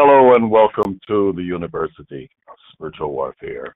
[0.00, 3.74] Hello and welcome to the University of Spiritual Warfare.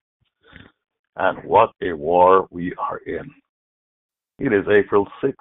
[1.16, 3.28] And what a war we are in.
[4.38, 5.34] It is April 6th,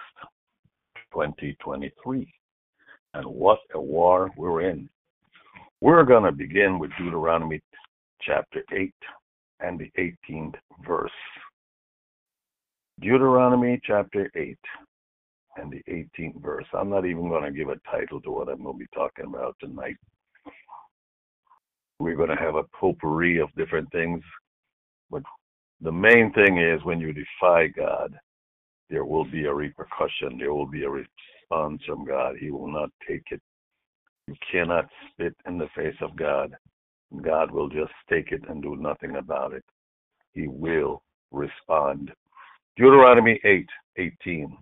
[1.13, 2.33] 2023.
[3.13, 4.89] And what a war we're in.
[5.81, 7.61] We're going to begin with Deuteronomy
[8.19, 8.91] chapter 8
[9.59, 11.11] and the 18th verse.
[12.99, 14.57] Deuteronomy chapter 8
[15.57, 16.65] and the 18th verse.
[16.73, 19.25] I'm not even going to give a title to what I'm going to be talking
[19.25, 19.97] about tonight
[22.01, 24.23] we're going to have a potpourri of different things.
[25.09, 25.23] But
[25.81, 28.17] the main thing is when you defy God,
[28.89, 30.37] there will be a repercussion.
[30.37, 32.35] There will be a response from God.
[32.39, 33.41] He will not take it.
[34.27, 36.55] You cannot spit in the face of God.
[37.21, 39.63] God will just take it and do nothing about it.
[40.33, 42.11] He will respond.
[42.77, 44.57] Deuteronomy 8 18.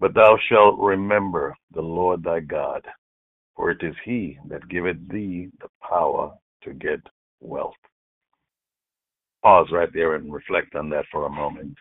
[0.00, 2.82] But thou shalt remember the Lord thy God,
[3.56, 6.32] for it is he that giveth thee the power
[6.62, 7.00] to get
[7.40, 7.74] wealth.
[9.42, 11.76] Pause right there and reflect on that for a moment.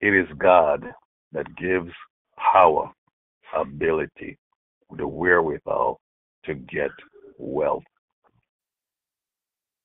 [0.00, 0.84] It is God
[1.32, 1.90] that gives
[2.52, 2.90] power,
[3.56, 4.38] ability,
[4.96, 6.00] the wherewithal
[6.44, 6.90] to get
[7.38, 7.84] wealth,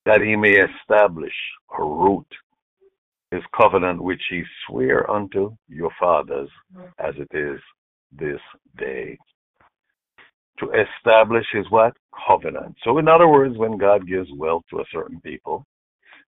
[0.05, 1.33] that he may establish
[1.77, 2.27] a root
[3.31, 6.49] his covenant which he sware unto your fathers
[6.99, 7.59] as it is
[8.11, 8.39] this
[8.77, 9.17] day
[10.59, 11.93] to establish his what?
[12.27, 12.75] Covenant.
[12.83, 15.65] So, in other words, when God gives wealth to a certain people,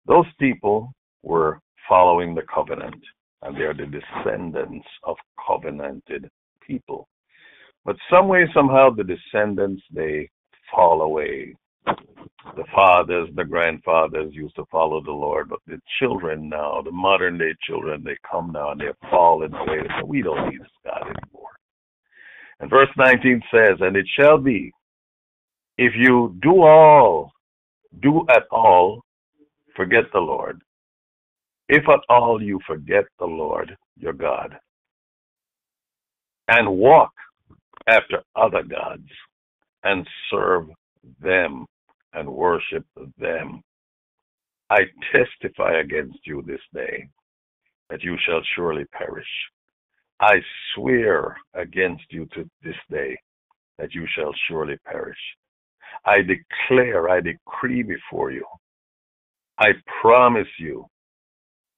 [0.08, 3.02] those people were following the covenant,
[3.42, 6.30] and they are the descendants of covenanted
[6.66, 7.08] people.
[7.84, 10.30] But some way, somehow, the descendants they
[10.74, 11.56] fall away.
[11.86, 17.38] The fathers, the grandfathers used to follow the Lord, but the children now, the modern
[17.38, 19.82] day children, they come now and they're fallen away.
[20.00, 21.45] So we don't need this God anymore.
[22.60, 24.72] And verse 19 says, And it shall be,
[25.78, 27.32] if you do all,
[28.02, 29.02] do at all,
[29.76, 30.62] forget the Lord.
[31.68, 34.56] If at all you forget the Lord your God,
[36.48, 37.12] and walk
[37.88, 39.10] after other gods,
[39.84, 40.68] and serve
[41.22, 41.66] them,
[42.14, 42.86] and worship
[43.18, 43.62] them,
[44.70, 44.80] I
[45.12, 47.08] testify against you this day
[47.90, 49.28] that you shall surely perish.
[50.20, 50.36] I
[50.74, 53.18] swear against you to this day
[53.78, 55.18] that you shall surely perish.
[56.06, 58.46] I declare, I decree before you.
[59.60, 59.70] I
[60.02, 60.86] promise you,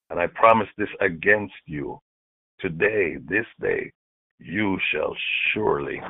[0.09, 1.99] and I promise this against you.
[2.59, 3.91] Today, this day,
[4.39, 5.15] you shall
[5.53, 6.01] surely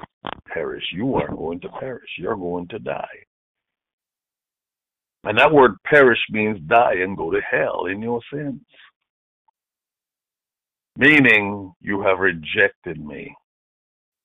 [0.47, 0.83] perish.
[0.93, 2.09] You are going to perish.
[2.17, 3.05] You're going to die.
[5.23, 8.61] And that word perish means die and go to hell in your sins
[10.97, 13.33] meaning you have rejected me.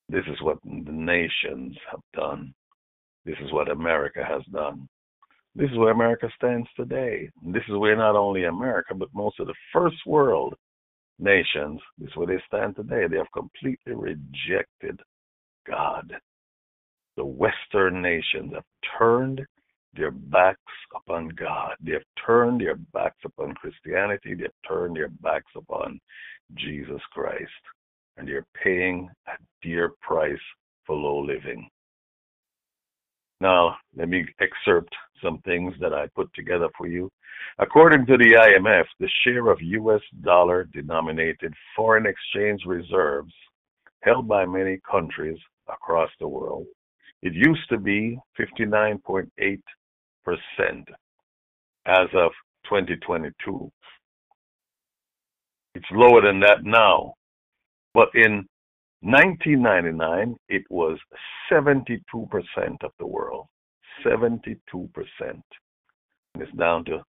[0.09, 2.55] This is what the nations have done.
[3.25, 4.89] This is what America has done.
[5.55, 7.29] This is where America stands today.
[7.45, 10.55] This is where not only America, but most of the first world
[11.19, 13.07] nations, this is where they stand today.
[13.07, 14.99] They have completely rejected
[15.67, 16.15] God.
[17.19, 18.65] The Western nations have
[18.99, 19.43] turned
[19.95, 20.59] their backs
[20.95, 21.75] upon God.
[21.83, 24.35] They have turned their backs upon Christianity.
[24.35, 26.01] They have turned their backs upon
[26.55, 27.51] Jesus Christ,
[28.17, 29.33] and they're paying a
[29.63, 30.39] dear price
[30.87, 31.69] for low living.
[33.41, 37.11] Now, let me excerpt some things that I put together for you.
[37.59, 43.33] According to the IMF, the share of US dollar denominated foreign exchange reserves
[44.03, 45.39] held by many countries
[45.69, 46.67] across the world,
[47.23, 49.59] it used to be 59.8%
[51.87, 52.33] as of
[52.65, 53.71] 2022.
[55.75, 57.15] It's lower than that now.
[57.95, 58.47] But in
[59.01, 60.99] 1999, it was
[61.51, 62.01] 72%
[62.83, 63.47] of the world.
[64.05, 64.57] 72%.
[65.21, 65.43] And
[66.37, 67.03] it's down to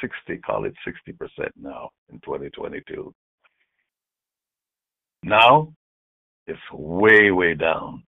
[0.00, 3.12] 60, call it 60% now in 2022.
[5.22, 5.72] Now,
[6.46, 8.04] it's way, way down.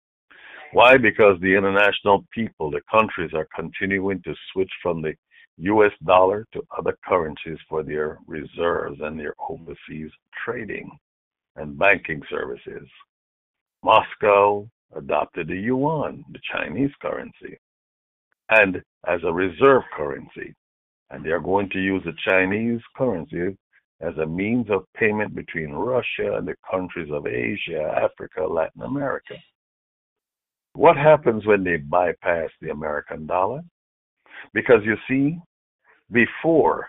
[0.72, 0.96] Why?
[0.96, 5.14] Because the international people, the countries are continuing to switch from the
[5.58, 10.10] US dollar to other currencies for their reserves and their overseas
[10.44, 10.90] trading
[11.56, 12.88] and banking services.
[13.84, 14.66] Moscow
[14.96, 17.58] adopted the yuan, the Chinese currency,
[18.48, 20.54] and as a reserve currency.
[21.10, 23.58] And they are going to use the Chinese currency
[24.00, 29.34] as a means of payment between Russia and the countries of Asia, Africa, Latin America.
[30.74, 33.60] What happens when they bypass the American dollar?
[34.54, 35.38] Because you see,
[36.10, 36.88] before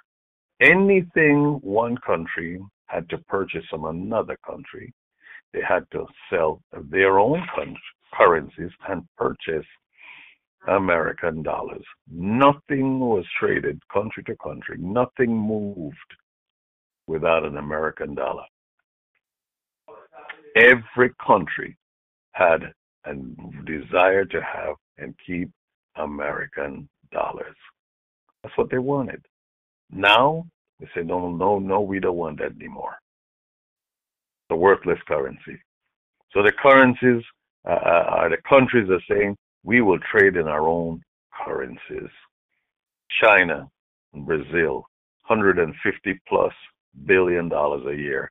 [0.62, 4.94] anything one country had to purchase from another country,
[5.52, 7.46] they had to sell their own
[8.14, 9.66] currencies and purchase
[10.68, 11.84] American dollars.
[12.10, 14.78] Nothing was traded country to country.
[14.80, 15.98] Nothing moved
[17.08, 18.46] without an American dollar.
[20.56, 21.76] Every country
[22.32, 22.74] had
[23.06, 23.14] a
[23.66, 25.50] desire to have and keep
[25.98, 27.56] American dollars.
[28.44, 29.24] That's what they wanted.
[29.92, 30.46] Now
[30.80, 32.96] they say, no, no, no, we don't want that anymore.
[34.50, 35.58] The worthless currency.
[36.34, 37.24] So the currencies
[37.66, 41.02] uh, uh, are the countries are saying we will trade in our own
[41.46, 42.10] currencies.
[43.22, 43.70] China
[44.14, 44.86] and Brazil,
[45.28, 46.54] 150 plus
[47.06, 48.30] billion dollars a year.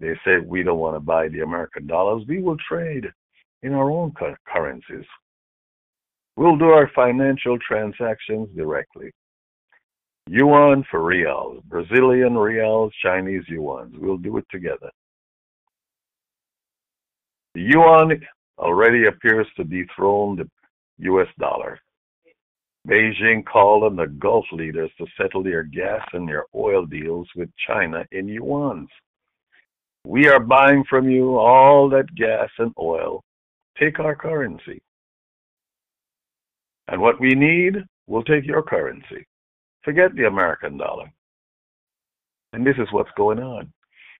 [0.00, 2.24] They say we don't want to buy the American dollars.
[2.28, 3.06] We will trade
[3.66, 4.12] in our own
[4.46, 5.04] currencies.
[6.36, 9.10] We'll do our financial transactions directly.
[10.28, 13.98] Yuan for reals, Brazilian reals, Chinese yuans.
[13.98, 14.90] We'll do it together.
[17.54, 18.20] The yuan
[18.58, 20.48] already appears to dethrone the
[20.98, 21.80] US dollar.
[22.88, 27.48] Beijing called on the Gulf leaders to settle their gas and their oil deals with
[27.66, 28.88] China in yuans.
[30.04, 33.24] We are buying from you all that gas and oil.
[33.78, 34.80] Take our currency.
[36.88, 37.76] And what we need,
[38.06, 39.26] we'll take your currency.
[39.84, 41.10] Forget the American dollar.
[42.52, 43.72] And this is what's going on.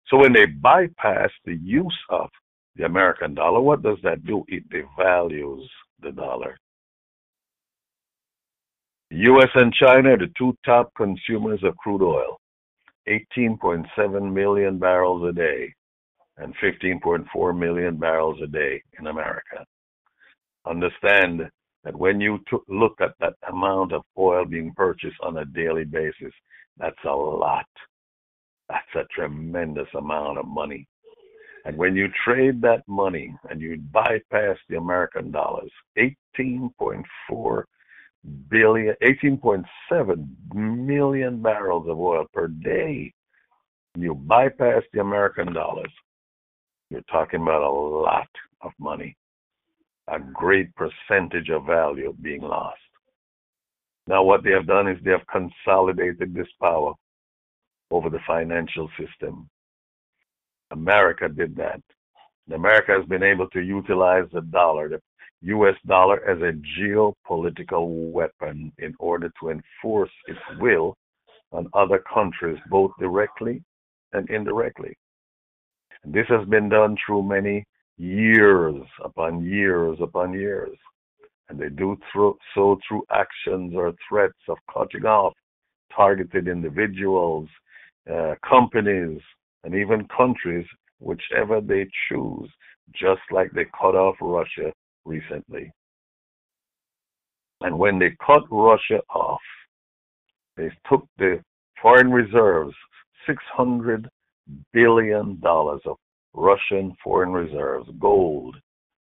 [0.08, 2.28] So when they bypass the use of
[2.76, 4.44] the American dollar, what does that do?
[4.48, 5.64] It devalues
[6.02, 6.58] the dollar.
[9.10, 12.38] The US and China are the two top consumers of crude oil,
[13.08, 15.72] 18.7 million barrels a day
[16.38, 19.64] and 15.4 million barrels a day in America.
[20.66, 21.48] Understand
[21.84, 25.84] that when you t- look at that amount of oil being purchased on a daily
[25.84, 26.32] basis,
[26.78, 27.66] that's a lot.
[28.68, 30.86] That's a tremendous amount of money.
[31.64, 37.64] And when you trade that money and you bypass the American dollars, 18.4
[38.48, 43.12] billion, 18.7 million barrels of oil per day,
[43.96, 45.90] you bypass the American dollars,
[46.90, 48.28] you're talking about a lot
[48.62, 49.16] of money,
[50.08, 52.78] a great percentage of value being lost.
[54.06, 56.92] Now, what they have done is they have consolidated this power
[57.90, 59.48] over the financial system.
[60.70, 61.80] America did that.
[62.52, 65.00] America has been able to utilize the dollar, the
[65.42, 70.96] US dollar, as a geopolitical weapon in order to enforce its will
[71.52, 73.62] on other countries, both directly
[74.12, 74.96] and indirectly.
[76.08, 77.64] This has been done through many
[77.98, 80.76] years upon years upon years.
[81.48, 81.96] And they do
[82.54, 85.34] so through actions or threats of cutting off
[85.94, 87.48] targeted individuals,
[88.12, 89.20] uh, companies,
[89.64, 90.66] and even countries,
[91.00, 92.50] whichever they choose,
[92.92, 94.72] just like they cut off Russia
[95.04, 95.72] recently.
[97.62, 99.40] And when they cut Russia off,
[100.56, 101.42] they took the
[101.80, 102.74] foreign reserves,
[103.26, 104.08] 600
[104.72, 105.96] billion dollars of
[106.34, 108.56] Russian foreign reserves, gold,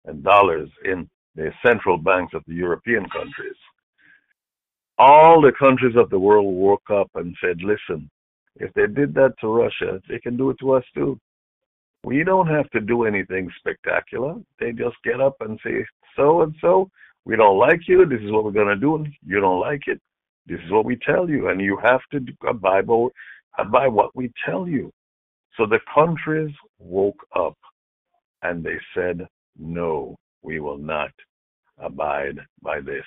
[0.05, 3.55] and dollars in the central banks of the European countries.
[4.97, 8.09] All the countries of the world woke up and said, listen,
[8.57, 11.19] if they did that to Russia, they can do it to us too.
[12.03, 14.35] We don't have to do anything spectacular.
[14.59, 15.85] They just get up and say,
[16.15, 16.89] so and so,
[17.25, 18.05] we don't like you.
[18.05, 18.95] This is what we're going to do.
[18.95, 20.01] and You don't like it.
[20.47, 21.49] This is what we tell you.
[21.49, 24.91] And you have to abide by what we tell you.
[25.59, 27.57] So the countries woke up
[28.43, 31.11] and they said, no, we will not
[31.77, 33.03] abide by this.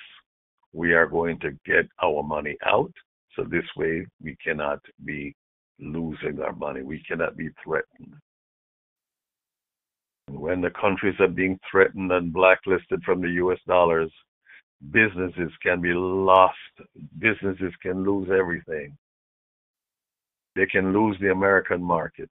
[0.71, 2.91] We are going to get our money out.
[3.35, 5.33] So this way we cannot be
[5.79, 6.83] losing our money.
[6.83, 8.13] We cannot be threatened.
[10.29, 14.11] When the countries are being threatened and blacklisted from the US dollars,
[14.91, 16.53] businesses can be lost.
[17.17, 18.95] Businesses can lose everything.
[20.55, 22.29] They can lose the American market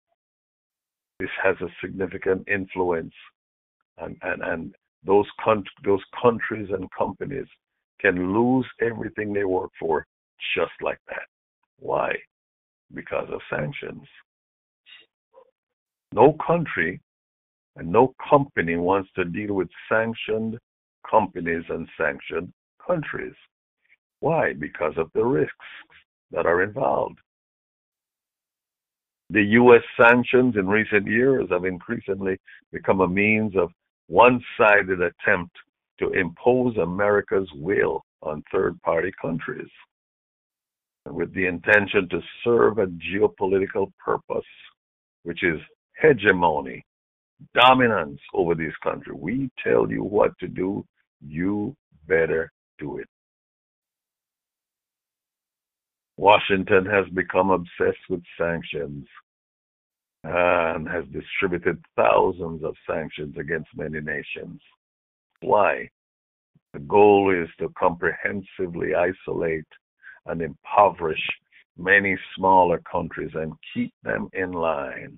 [1.19, 3.13] this has a significant influence,
[3.97, 7.47] and and, and those con- those countries and companies
[7.99, 10.05] can lose everything they work for
[10.55, 11.27] just like that.
[11.79, 12.13] Why?
[12.93, 14.03] Because of sanctions.
[16.13, 16.99] No country
[17.75, 20.57] and no company wants to deal with sanctioned
[21.09, 22.51] companies and sanctioned
[22.85, 23.35] countries.
[24.19, 24.53] Why?
[24.53, 25.53] Because of the risks
[26.31, 27.19] that are involved.
[29.31, 29.83] The U.S.
[29.95, 32.37] sanctions in recent years have increasingly
[32.71, 33.69] become a means of
[34.07, 35.55] one sided attempt
[35.99, 39.69] to impose America's will on third party countries
[41.05, 44.45] with the intention to serve a geopolitical purpose,
[45.23, 45.59] which is
[46.01, 46.83] hegemony,
[47.53, 49.17] dominance over these countries.
[49.19, 50.85] We tell you what to do,
[51.25, 51.75] you
[52.07, 53.07] better do it.
[56.19, 59.07] Washington has become obsessed with sanctions
[60.25, 64.59] and has distributed thousands of sanctions against many nations.
[65.39, 65.87] Why?
[66.73, 69.63] The goal is to comprehensively isolate
[70.25, 71.25] and impoverish
[71.77, 75.17] many smaller countries and keep them in line.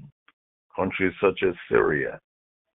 [0.75, 2.19] Countries such as Syria,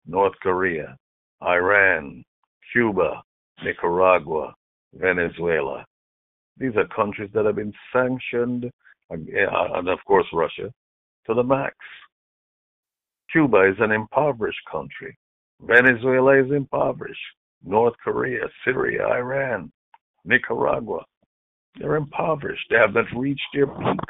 [0.04, 0.96] North Korea,
[1.44, 2.24] Iran,
[2.72, 3.22] Cuba,
[3.62, 4.52] Nicaragua,
[4.94, 5.86] Venezuela.
[6.58, 8.64] These are countries that have been sanctioned,
[9.10, 10.72] eh, and of course Russia,
[11.26, 11.74] to the max.
[13.30, 15.16] Cuba is an impoverished country.
[15.60, 17.20] Venezuela is impoverished.
[17.64, 19.70] North Korea, Syria, Iran,
[20.24, 21.04] Nicaragua.
[21.78, 22.66] They're impoverished.
[22.70, 24.00] They haven't reached their peak.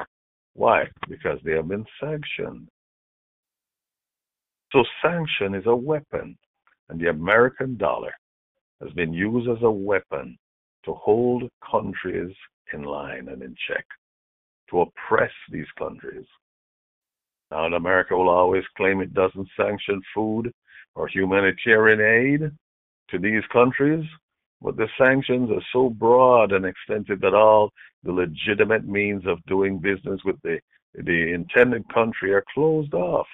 [0.54, 0.84] Why?
[1.08, 2.68] Because they have been sanctioned.
[4.72, 6.36] So sanction is a weapon,
[6.88, 8.12] and the American dollar
[8.80, 10.38] has been used as a weapon
[10.86, 12.34] to hold countries
[12.72, 13.84] in line and in check,
[14.70, 16.24] to oppress these countries.
[17.50, 20.52] Now, America will always claim it doesn't sanction food
[20.94, 22.50] or humanitarian aid
[23.10, 24.04] to these countries,
[24.62, 27.70] but the sanctions are so broad and extensive that all
[28.02, 30.58] the legitimate means of doing business with the,
[30.94, 33.26] the intended country are closed off.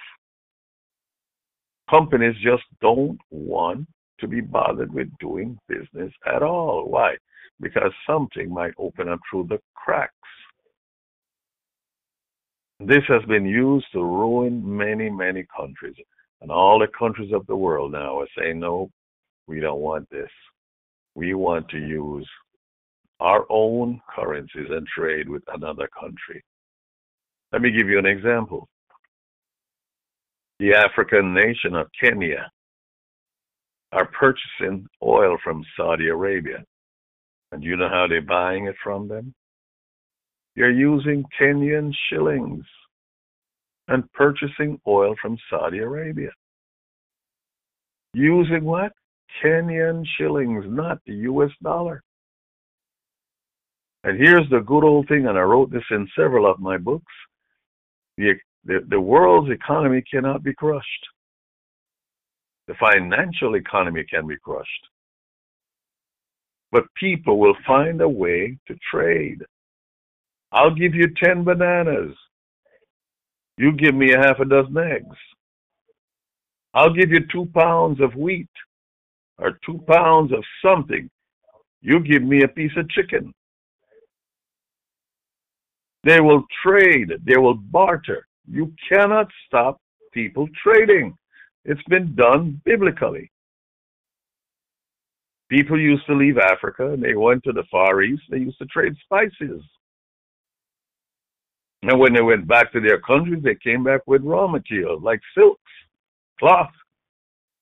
[1.89, 3.87] Companies just don't want
[4.19, 6.87] to be bothered with doing business at all.
[6.87, 7.15] Why?
[7.63, 10.13] Because something might open up through the cracks.
[12.79, 15.95] This has been used to ruin many, many countries.
[16.41, 18.91] And all the countries of the world now are saying, no,
[19.47, 20.29] we don't want this.
[21.15, 22.27] We want to use
[23.21, 26.43] our own currencies and trade with another country.
[27.53, 28.67] Let me give you an example.
[30.59, 32.51] The African nation of Kenya
[33.93, 36.65] are purchasing oil from Saudi Arabia.
[37.53, 39.31] And you know how they're buying it from them?
[40.55, 42.65] You're using Kenyan shillings
[43.87, 46.31] and purchasing oil from Saudi Arabia.
[48.15, 48.93] Using what?
[49.43, 52.01] Kenyan shillings, not the US dollar.
[54.03, 57.13] And here's the good old thing, and I wrote this in several of my books.
[58.17, 58.33] The,
[58.65, 61.05] the, the world's economy cannot be crushed.
[62.67, 64.87] The financial economy can be crushed.
[66.73, 69.43] But people will find a way to trade.
[70.51, 72.15] I'll give you 10 bananas.
[73.59, 75.15] You give me a half a dozen eggs.
[76.73, 78.49] I'll give you two pounds of wheat
[79.37, 81.07] or two pounds of something.
[81.81, 83.31] You give me a piece of chicken.
[86.03, 87.11] They will trade.
[87.23, 88.25] They will barter.
[88.49, 89.79] You cannot stop
[90.11, 91.15] people trading.
[91.65, 93.29] It's been done biblically.
[95.53, 98.23] People used to leave Africa and they went to the Far East.
[98.27, 99.61] They used to trade spices.
[101.83, 105.21] And when they went back to their countries, they came back with raw materials like
[105.37, 105.61] silks,
[106.39, 106.71] cloth,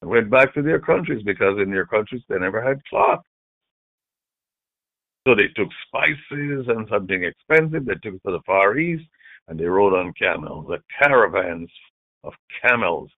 [0.02, 3.26] and went back to their countries because in their countries they never had cloth.
[5.28, 9.04] So they took spices and something expensive, they took it to the Far East,
[9.50, 11.70] and they rode on camels, the caravans
[12.24, 12.32] of
[12.66, 13.12] camels,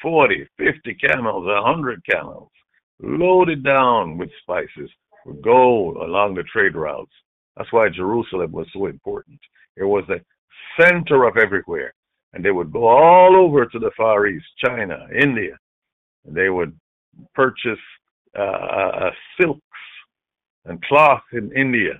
[0.00, 2.48] 40, 50 camels, 100 camels,
[3.00, 4.90] loaded down with spices,
[5.24, 7.12] with gold along the trade routes.
[7.56, 9.40] That's why Jerusalem was so important.
[9.76, 10.20] It was the
[10.80, 11.92] center of everywhere.
[12.32, 15.56] And they would go all over to the Far East, China, India.
[16.26, 16.78] And they would
[17.34, 17.78] purchase
[18.38, 19.10] uh, uh,
[19.40, 19.60] silks
[20.66, 21.92] and cloth in India.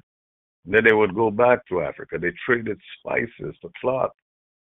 [0.65, 2.19] And then they would go back to Africa.
[2.19, 4.11] They traded spices for cloth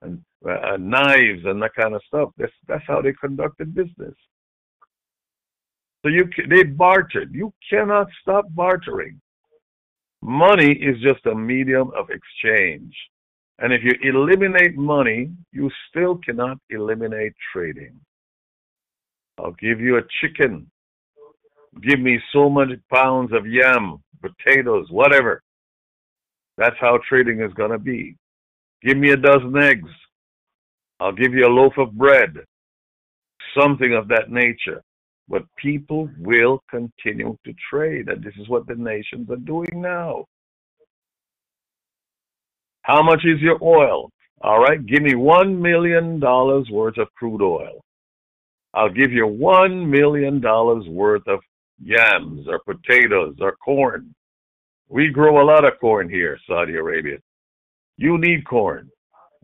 [0.01, 2.29] and uh, knives and that kind of stuff.
[2.37, 4.15] That's that's how they conducted business.
[6.01, 7.33] So you they bartered.
[7.33, 9.19] You cannot stop bartering.
[10.21, 12.93] Money is just a medium of exchange.
[13.59, 17.99] And if you eliminate money, you still cannot eliminate trading.
[19.37, 20.69] I'll give you a chicken.
[21.81, 25.43] Give me so many pounds of yam, potatoes, whatever.
[26.57, 28.15] That's how trading is going to be.
[28.81, 29.89] Give me a dozen eggs.
[30.99, 32.37] I'll give you a loaf of bread.
[33.57, 34.81] Something of that nature.
[35.29, 40.25] But people will continue to trade, and this is what the nations are doing now.
[42.81, 44.09] How much is your oil?
[44.41, 47.81] All right, give me $1 million worth of crude oil.
[48.73, 51.39] I'll give you $1 million worth of
[51.83, 54.15] yams or potatoes or corn.
[54.87, 57.17] We grow a lot of corn here, Saudi Arabia.
[57.97, 58.89] You need corn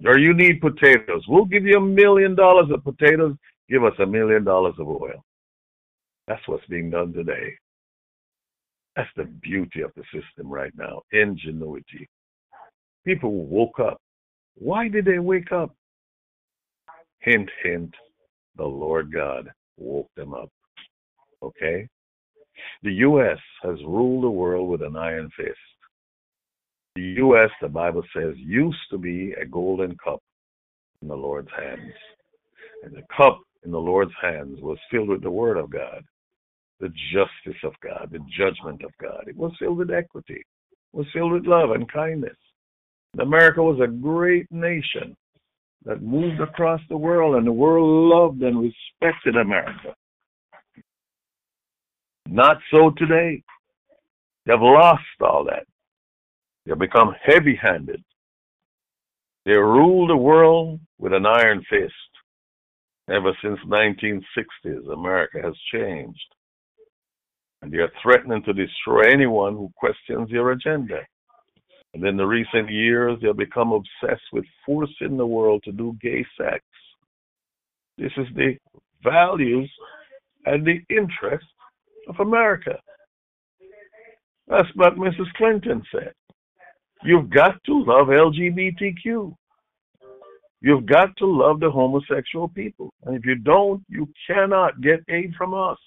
[0.06, 1.24] or you need potatoes.
[1.28, 3.36] We'll give you a million dollars of potatoes.
[3.70, 5.25] Give us a million dollars of oil.
[6.28, 7.54] That's what's being done today.
[8.96, 12.10] That's the beauty of the system right now ingenuity.
[13.06, 14.02] People woke up.
[14.56, 15.76] Why did they wake up?
[17.20, 17.94] Hint, hint,
[18.58, 20.50] the Lord God woke them up.
[21.44, 21.88] Okay?
[22.84, 23.38] The U.S.
[23.64, 25.58] has ruled the world with an iron fist.
[26.96, 30.22] The U.S., the Bible says, used to be a golden cup
[31.02, 31.92] in the Lord's hands.
[32.84, 36.04] And the cup in the Lord's hands was filled with the Word of God,
[36.80, 39.24] the justice of God, the judgment of God.
[39.28, 42.38] It was filled with equity, it was filled with love and kindness.
[43.20, 45.16] America was a great nation
[45.86, 49.96] that moved across the world, and the world loved and respected America.
[52.28, 53.44] Not so today.
[54.46, 55.66] They've lost all that.
[56.66, 58.04] They've become heavy handed.
[59.46, 61.94] They rule the world with an iron fist.
[63.08, 66.35] Ever since 1960s, America has changed.
[67.62, 71.00] And they are threatening to destroy anyone who questions their agenda.
[71.94, 75.98] And in the recent years, they have become obsessed with forcing the world to do
[76.02, 76.62] gay sex.
[77.98, 78.58] This is the
[79.04, 79.72] values
[80.46, 81.48] and the interests
[82.10, 82.78] of America.
[84.48, 85.32] That's what Mrs.
[85.38, 86.14] Clinton said.
[87.04, 89.34] You've got to love LGBTQ.
[90.62, 92.92] You've got to love the homosexual people.
[93.04, 95.78] And if you don't, you cannot get aid from us.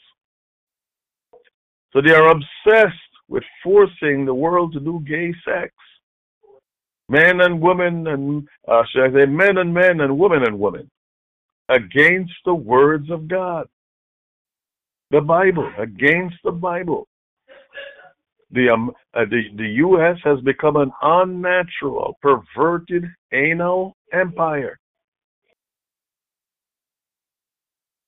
[1.93, 2.97] So they are obsessed
[3.29, 5.73] with forcing the world to do gay sex.
[7.09, 10.91] Men and women, and uh, should I say, men and men and women and women,
[11.69, 13.67] against the words of God.
[15.11, 17.09] The Bible, against the Bible.
[18.51, 20.17] The, um, uh, the, the U.S.
[20.25, 24.79] has become an unnatural, perverted, anal empire.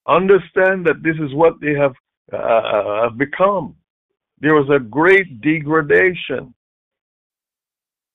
[0.07, 1.93] Understand that this is what they have
[2.33, 3.75] uh, become.
[4.39, 6.53] There was a great degradation.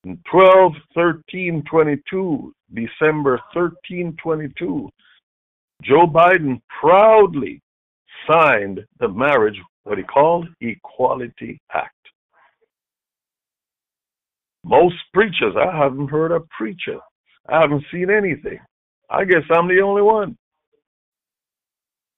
[0.03, 4.89] In 12 13 22, December 13 22,
[5.83, 7.61] Joe Biden proudly
[8.29, 11.93] signed the marriage, what he called Equality Act.
[14.63, 16.99] Most preachers, I haven't heard a preacher.
[17.47, 18.59] I haven't seen anything.
[19.09, 20.37] I guess I'm the only one.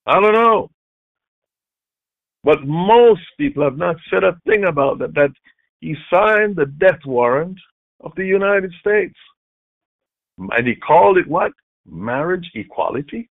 [0.08, 0.70] I don't know.
[2.44, 5.32] But most people have not said a thing about that, that
[5.82, 7.58] he signed the death warrant
[8.02, 9.16] of the United States.
[10.38, 11.52] And he called it what?
[11.86, 13.30] Marriage equality.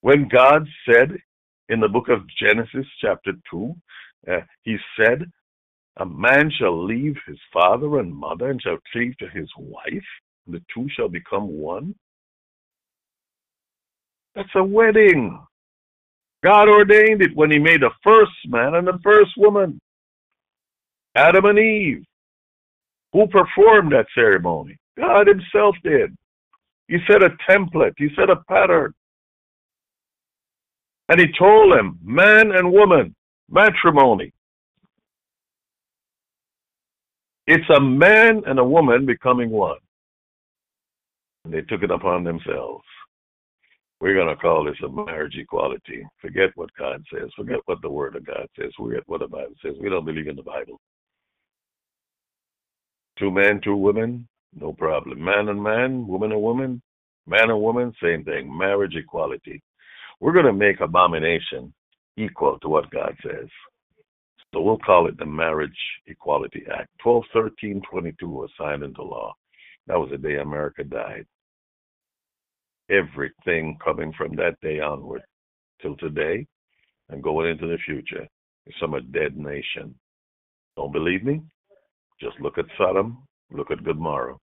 [0.00, 1.16] When God said
[1.68, 3.74] in the book of Genesis, chapter 2,
[4.30, 5.30] uh, he said,
[5.98, 10.04] A man shall leave his father and mother and shall cleave to his wife,
[10.46, 11.94] and the two shall become one.
[14.34, 15.38] That's a wedding.
[16.44, 19.80] God ordained it when he made the first man and the first woman,
[21.16, 22.04] Adam and Eve.
[23.14, 24.76] Who performed that ceremony?
[24.98, 26.14] God himself did.
[26.86, 28.92] He set a template, he set a pattern.
[31.08, 33.14] And he told them, man and woman,
[33.48, 34.32] matrimony.
[37.46, 39.78] It's a man and a woman becoming one.
[41.44, 42.84] And they took it upon themselves.
[44.04, 46.06] We're going to call this a marriage equality.
[46.20, 47.30] Forget what God says.
[47.34, 48.70] Forget what the Word of God says.
[48.76, 49.76] Forget what the Bible says.
[49.80, 50.78] We don't believe in the Bible.
[53.18, 55.24] Two men, two women, no problem.
[55.24, 56.82] Man and man, woman and woman,
[57.26, 58.54] man and woman, same thing.
[58.54, 59.62] Marriage equality.
[60.20, 61.72] We're going to make abomination
[62.18, 63.48] equal to what God says.
[64.52, 65.72] So we'll call it the Marriage
[66.08, 66.90] Equality Act.
[67.02, 69.32] 12 13 22 was signed into law.
[69.86, 71.24] That was the day America died.
[72.90, 75.22] Everything coming from that day onward
[75.80, 76.46] till today
[77.08, 78.26] and going into the future
[78.66, 79.94] is from a dead nation.
[80.76, 81.42] Don't believe me?
[82.20, 84.36] Just look at Sodom, look at Gomorrah.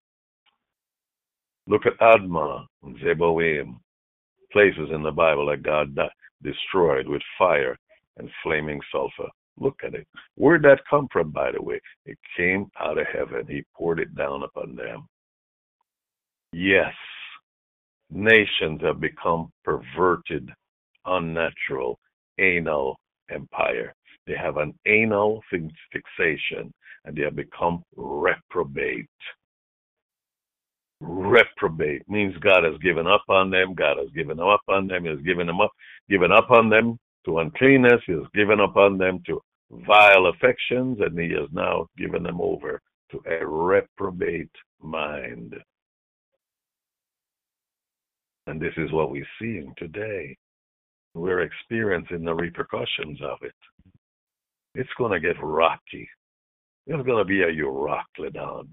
[1.66, 3.76] Look at Admah and Zeboim,
[4.52, 5.96] places in the Bible that God
[6.42, 7.76] destroyed with fire
[8.18, 9.28] and flaming sulfur.
[9.58, 10.06] Look at it.
[10.34, 11.80] Where'd that come from, by the way?
[12.06, 13.46] It came out of heaven.
[13.48, 15.06] He poured it down upon them.
[16.52, 16.92] Yes,
[18.12, 20.50] nations have become perverted,
[21.06, 21.98] unnatural,
[22.38, 22.98] anal
[23.30, 23.94] empire.
[24.26, 26.72] They have an anal fixation
[27.04, 29.08] and they have become reprobate
[31.02, 33.74] reprobate means God has given up on them.
[33.74, 35.04] God has given up on them.
[35.04, 35.72] He has given them up,
[36.08, 38.00] given up on them to uncleanness.
[38.06, 39.40] He has given up on them to
[39.86, 45.54] vile affections, and he has now given them over to a reprobate mind.
[48.46, 50.36] And this is what we're seeing today.
[51.14, 53.54] We're experiencing the repercussions of it.
[54.74, 56.08] It's going to get rocky.
[56.86, 58.68] It's going to be a Euroclydon.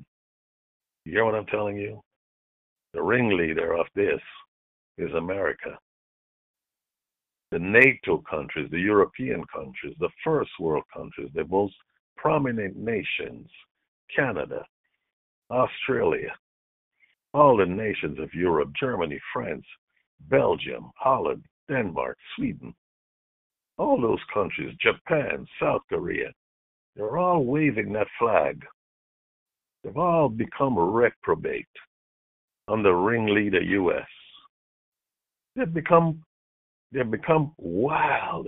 [1.06, 2.02] You hear what I'm telling you?
[2.94, 4.22] The ringleader of this
[4.98, 5.78] is America.
[7.52, 11.76] The NATO countries, the European countries, the first world countries, the most
[12.18, 13.48] prominent nations,
[14.16, 14.64] Canada,
[15.52, 16.32] Australia,
[17.34, 19.66] all the nations of Europe, Germany, France,
[20.30, 22.74] Belgium, Holland, Denmark, Sweden,
[23.78, 26.32] all those countries, Japan, South Korea,
[26.96, 28.62] they're all waving that flag.
[29.84, 31.68] They've all become reprobate
[32.68, 34.08] under the ringleader U.S.
[35.56, 36.22] They've become
[36.92, 38.48] they've become wild,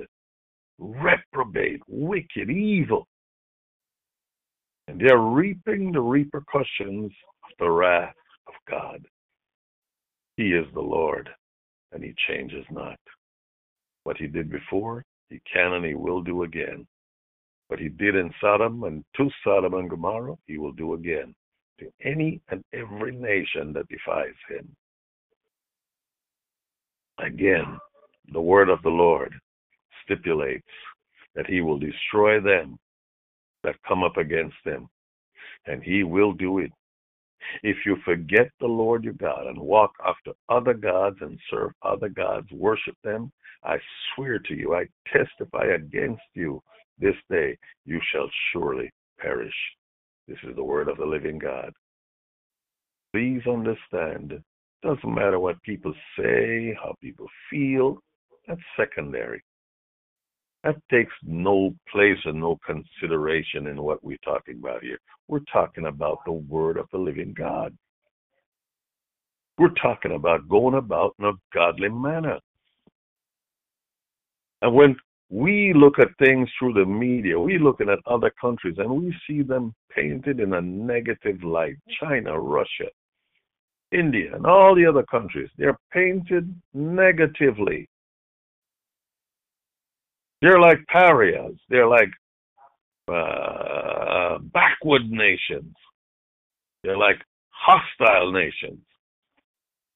[0.79, 3.07] reprobate, wicked, evil.
[4.87, 7.11] And they're reaping the repercussions
[7.43, 8.15] of the wrath
[8.47, 9.05] of God.
[10.37, 11.29] He is the Lord,
[11.91, 12.99] and he changes not.
[14.03, 16.87] What he did before, he can and he will do again.
[17.67, 21.33] What he did in Sodom and to Sodom and Gomorrah, he will do again
[21.79, 24.75] to any and every nation that defies him.
[27.19, 27.77] Again,
[28.33, 29.33] the word of the Lord
[30.03, 30.67] stipulates
[31.35, 32.77] that he will destroy them
[33.63, 34.87] that come up against him,
[35.65, 36.71] and he will do it.
[37.63, 42.09] If you forget the Lord your God and walk after other gods and serve other
[42.09, 43.31] gods, worship them,
[43.63, 43.77] I
[44.15, 46.61] swear to you, I testify against you
[46.99, 49.53] this day, you shall surely perish.
[50.27, 51.73] This is the word of the living God.
[53.13, 54.41] Please understand,
[54.83, 57.99] doesn't matter what people say, how people feel,
[58.47, 59.43] that's secondary.
[60.63, 64.99] That takes no place and no consideration in what we're talking about here.
[65.27, 67.75] We're talking about the word of the living God.
[69.57, 72.39] We're talking about going about in a godly manner.
[74.61, 74.95] And when
[75.29, 79.41] we look at things through the media, we're looking at other countries and we see
[79.41, 81.77] them painted in a negative light.
[81.99, 82.89] China, Russia,
[83.91, 87.87] India, and all the other countries, they're painted negatively.
[90.41, 91.57] They're like pariahs.
[91.69, 92.09] They're like
[93.07, 95.75] uh, backward nations.
[96.83, 98.79] They're like hostile nations.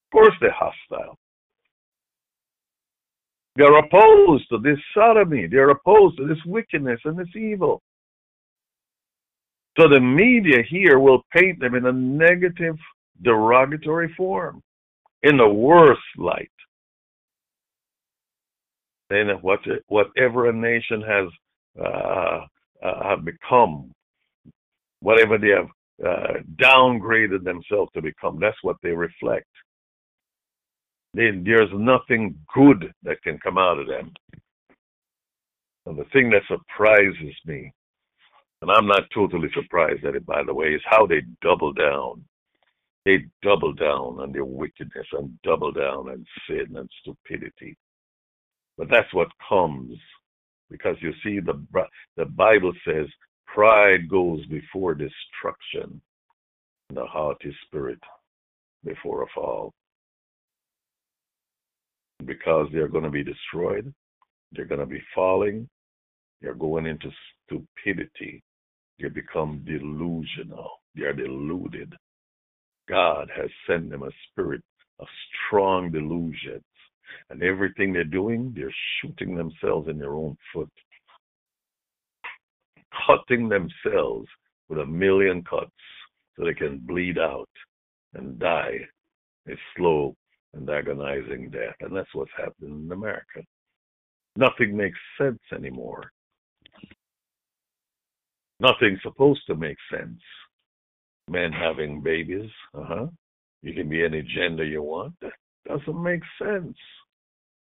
[0.06, 1.18] Of course, they're hostile.
[3.56, 5.48] They're opposed to this sodomy.
[5.48, 7.82] They're opposed to this wickedness and this evil.
[9.78, 12.78] So the media here will paint them in a negative,
[13.22, 14.62] derogatory form,
[15.24, 16.52] in the worst light.
[19.10, 21.28] Then what, whatever a nation has
[21.86, 22.42] uh,
[22.86, 23.92] uh, become,
[25.02, 25.70] whatever they have
[26.06, 29.46] uh, downgraded themselves to become, that's what they reflect
[31.16, 34.14] Then there's nothing good that can come out of them.
[35.86, 37.72] And the thing that surprises me,
[38.62, 42.26] and I'm not totally surprised at it, by the way, is how they double down.
[43.06, 47.78] They double down on their wickedness and double down on sin and stupidity.
[48.78, 49.98] But that's what comes
[50.70, 51.64] because you see, the
[52.18, 53.08] the Bible says
[53.48, 56.02] pride goes before destruction,
[56.90, 58.00] and the haughty spirit
[58.84, 59.74] before a fall
[62.26, 63.94] because they're going to be destroyed.
[64.52, 65.68] They're going to be falling.
[66.42, 67.10] They're going into
[67.46, 68.44] stupidity.
[69.00, 70.70] They become delusional.
[70.96, 71.94] They are deluded.
[72.88, 74.62] God has sent them a spirit
[75.00, 75.08] of
[75.48, 76.64] strong delusions.
[77.30, 80.72] And everything they're doing, they're shooting themselves in their own foot,
[83.08, 84.28] cutting themselves
[84.70, 85.72] with a million cuts
[86.36, 87.50] so they can bleed out
[88.14, 88.80] and die
[89.48, 90.16] a slow
[90.54, 91.76] and agonizing death.
[91.82, 93.42] And that's what's happening in America.
[94.36, 96.12] Nothing makes sense anymore.
[98.60, 100.20] Nothing's supposed to make sense.
[101.30, 103.08] Men having babies, uh huh.
[103.62, 105.16] You can be any gender you want.
[105.68, 106.78] Doesn't make sense.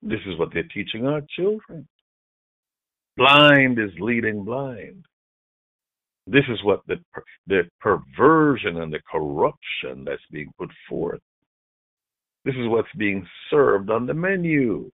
[0.03, 1.89] This is what they're teaching our children.
[3.17, 5.05] Blind is leading blind.
[6.27, 6.97] This is what the
[7.47, 11.21] the perversion and the corruption that's being put forth
[12.45, 14.91] this is what's being served on the menu.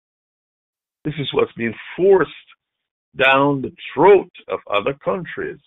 [1.04, 2.30] This is what's being forced
[3.16, 5.58] down the throat of other countries.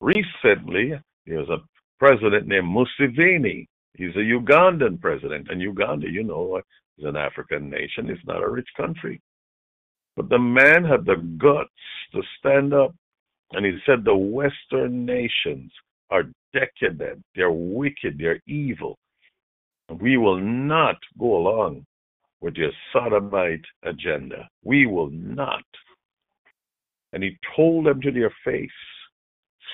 [0.00, 0.92] Recently,
[1.26, 1.58] there was a
[1.98, 3.66] president named Museveni.
[3.98, 5.48] He's a Ugandan president.
[5.50, 6.62] And Uganda, you know,
[6.98, 8.08] is an African nation.
[8.08, 9.20] It's not a rich country.
[10.16, 11.70] But the man had the guts
[12.12, 12.94] to stand up
[13.52, 15.72] and he said the Western nations
[16.10, 18.98] are decadent, they're wicked, they're evil.
[20.00, 21.86] We will not go along
[22.40, 24.48] with your sodomite agenda.
[24.62, 25.64] We will not.
[27.12, 28.70] And he told them to their face,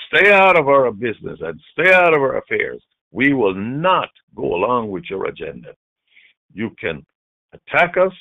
[0.08, 2.82] Stay out of our business and stay out of our affairs.
[3.14, 5.72] We will not go along with your agenda.
[6.52, 7.06] You can
[7.52, 8.12] attack us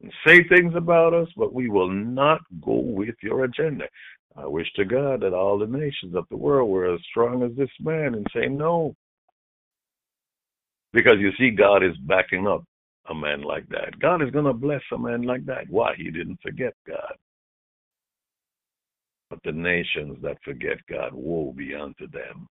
[0.00, 3.86] and say things about us, but we will not go with your agenda.
[4.36, 7.56] I wish to God that all the nations of the world were as strong as
[7.56, 8.94] this man and say no.
[10.92, 12.62] Because you see, God is backing up
[13.10, 13.98] a man like that.
[13.98, 15.68] God is going to bless a man like that.
[15.68, 15.96] Why?
[15.96, 17.16] He didn't forget God.
[19.28, 22.46] But the nations that forget God, woe be unto them.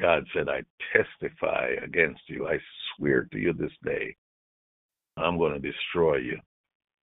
[0.00, 2.46] God said, I testify against you.
[2.46, 2.58] I
[2.96, 4.14] swear to you this day,
[5.16, 6.38] I'm going to destroy you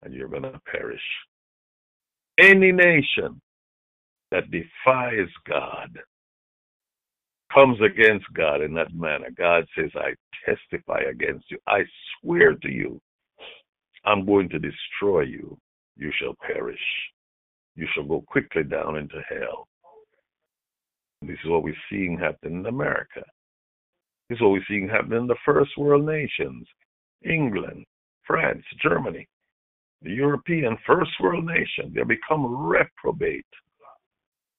[0.03, 1.01] and you're going to perish.
[2.39, 3.41] Any nation
[4.31, 5.97] that defies God
[7.53, 9.29] comes against God in that manner.
[9.37, 10.13] God says, I
[10.45, 11.57] testify against you.
[11.67, 11.81] I
[12.21, 13.01] swear to you,
[14.05, 15.57] I'm going to destroy you.
[15.97, 16.79] You shall perish.
[17.75, 19.67] You shall go quickly down into hell.
[21.27, 23.23] This is what we're seeing happen in America.
[24.29, 26.67] This is what we're seeing happen in the first world nations
[27.23, 27.85] England,
[28.25, 29.27] France, Germany,
[30.01, 31.91] the European first world nation.
[31.93, 33.45] They become reprobate.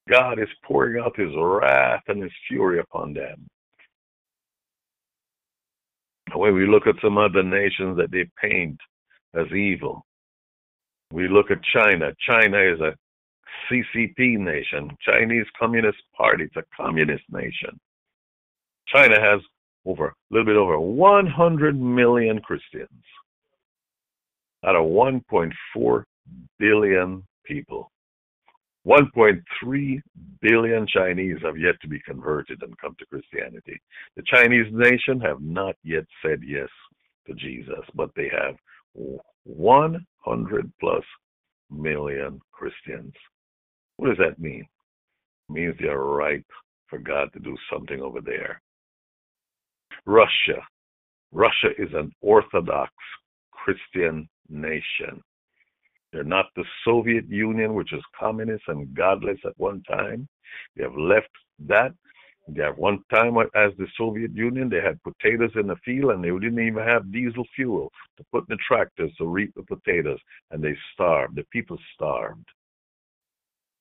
[0.08, 3.46] God is pouring out his wrath and his fury upon them.
[6.34, 8.78] When we look at some other nations that they paint
[9.34, 10.04] as evil,
[11.12, 12.12] we look at China.
[12.28, 12.94] China is a
[13.70, 16.44] CCP nation, Chinese Communist Party.
[16.44, 17.78] It's a communist nation.
[18.88, 19.40] China has
[19.84, 22.90] over a little bit over 100 million Christians
[24.64, 26.04] out of 1.4
[26.58, 27.90] billion people.
[28.86, 30.00] 1.3
[30.40, 33.80] billion Chinese have yet to be converted and come to Christianity.
[34.16, 36.68] The Chinese nation have not yet said yes
[37.26, 38.54] to Jesus, but they have
[39.44, 41.04] 100 plus
[41.70, 43.12] million Christians.
[43.96, 44.66] What does that mean?
[45.48, 46.46] It means they are ripe
[46.88, 48.60] for God to do something over there.
[50.04, 50.60] Russia.
[51.32, 52.92] Russia is an Orthodox
[53.52, 55.22] Christian nation.
[56.12, 60.28] They're not the Soviet Union, which was communist and godless at one time.
[60.76, 61.28] They have left
[61.66, 61.92] that.
[62.48, 66.22] They have one time as the Soviet Union, they had potatoes in the field and
[66.22, 70.20] they didn't even have diesel fuel to put in the tractors to reap the potatoes,
[70.52, 71.34] and they starved.
[71.34, 72.46] The people starved.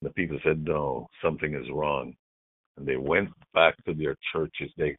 [0.05, 2.13] The people said, no, something is wrong.
[2.77, 4.69] And they went back to their churches.
[4.77, 4.95] They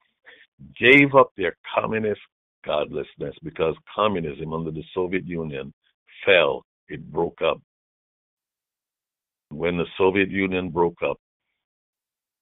[0.81, 2.21] gave up their communist
[2.64, 5.73] godlessness because communism under the Soviet Union
[6.25, 7.61] fell it broke up.
[9.51, 11.19] When the Soviet Union broke up,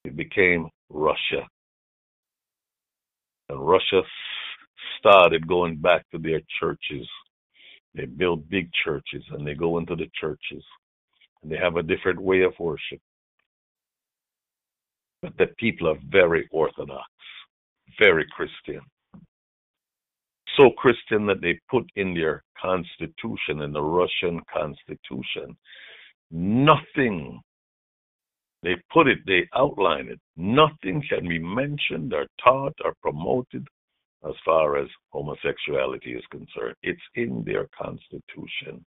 [0.07, 1.47] it became Russia.
[3.51, 4.01] And Russia
[4.99, 7.07] started going back to their churches.
[7.95, 10.65] They build big churches and they go into the churches
[11.51, 13.01] they have a different way of worship.
[15.23, 17.09] But the people are very orthodox,
[17.99, 18.81] very Christian
[20.57, 25.57] so Christian that they put in their constitution, in the Russian constitution,
[26.31, 27.41] nothing.
[28.63, 30.21] They put it, they outline it.
[30.37, 33.67] Nothing can be mentioned or taught or promoted
[34.27, 36.75] as far as homosexuality is concerned.
[36.83, 38.85] It's in their constitution.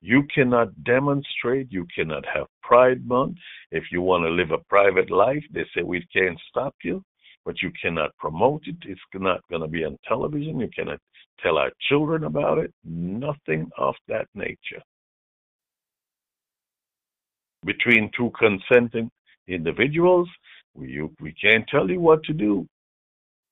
[0.00, 3.36] You cannot demonstrate, you cannot have Pride Month.
[3.70, 7.02] If you want to live a private life, they say we can't stop you
[7.48, 8.76] but you cannot promote it.
[8.84, 10.60] It's not going to be on television.
[10.60, 10.98] You cannot
[11.42, 12.70] tell our children about it.
[12.84, 14.82] Nothing of that nature.
[17.64, 19.10] Between two consenting
[19.46, 20.28] individuals,
[20.74, 22.66] we, we can't tell you what to do.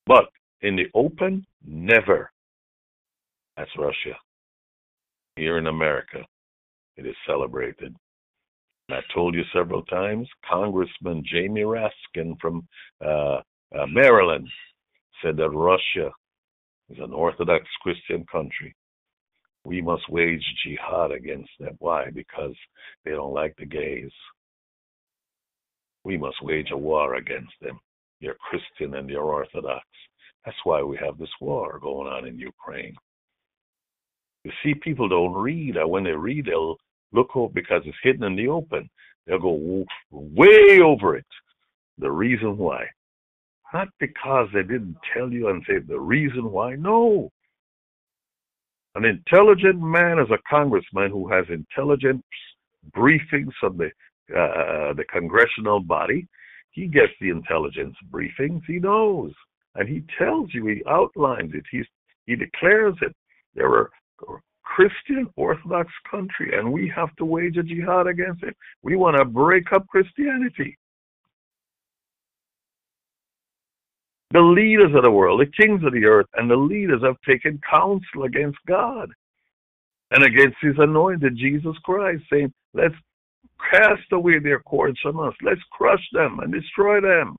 [0.05, 0.27] But
[0.61, 2.31] in the open, never.
[3.57, 4.15] That's Russia.
[5.46, 6.26] Here in America,
[6.96, 7.94] it is celebrated.
[8.90, 12.66] I told you several times, Congressman Jamie Raskin from
[13.00, 14.48] uh, uh, Maryland
[15.22, 16.11] said that Russia
[16.90, 18.74] is an Orthodox Christian country.
[19.64, 21.76] We must wage jihad against them.
[21.78, 22.11] Why?
[22.12, 22.56] Because
[23.04, 24.11] they don't like the gays.
[26.02, 27.78] We must wage a war against them.
[28.18, 29.87] You're Christian and you're Orthodox.
[30.44, 32.96] That's why we have this war going on in Ukraine.
[34.46, 36.76] You see, people don't read, or when they read, they'll
[37.12, 38.88] look over because it's hidden in the open.
[39.26, 41.26] They'll go way over it.
[41.98, 42.87] The reason why
[43.76, 46.76] not because they didn't tell you and say the reason why.
[46.76, 47.30] No.
[48.94, 52.24] An intelligent man is a congressman who has intelligent
[52.96, 53.90] briefings from the
[54.35, 56.26] uh, the congressional body.
[56.70, 58.62] He gets the intelligence briefings.
[58.66, 59.32] He knows,
[59.74, 60.66] and he tells you.
[60.66, 61.64] He outlines it.
[61.70, 61.87] He's
[62.26, 63.14] he declares it.
[63.54, 63.90] There are
[64.62, 68.57] Christian Orthodox country, and we have to wage a jihad against it.
[68.83, 70.76] We want to break up Christianity.
[74.33, 77.61] The leaders of the world, the kings of the earth, and the leaders have taken
[77.68, 79.11] counsel against God
[80.11, 82.94] and against his anointed Jesus Christ, saying, Let's
[83.70, 85.35] cast away their cords from us.
[85.42, 87.37] Let's crush them and destroy them.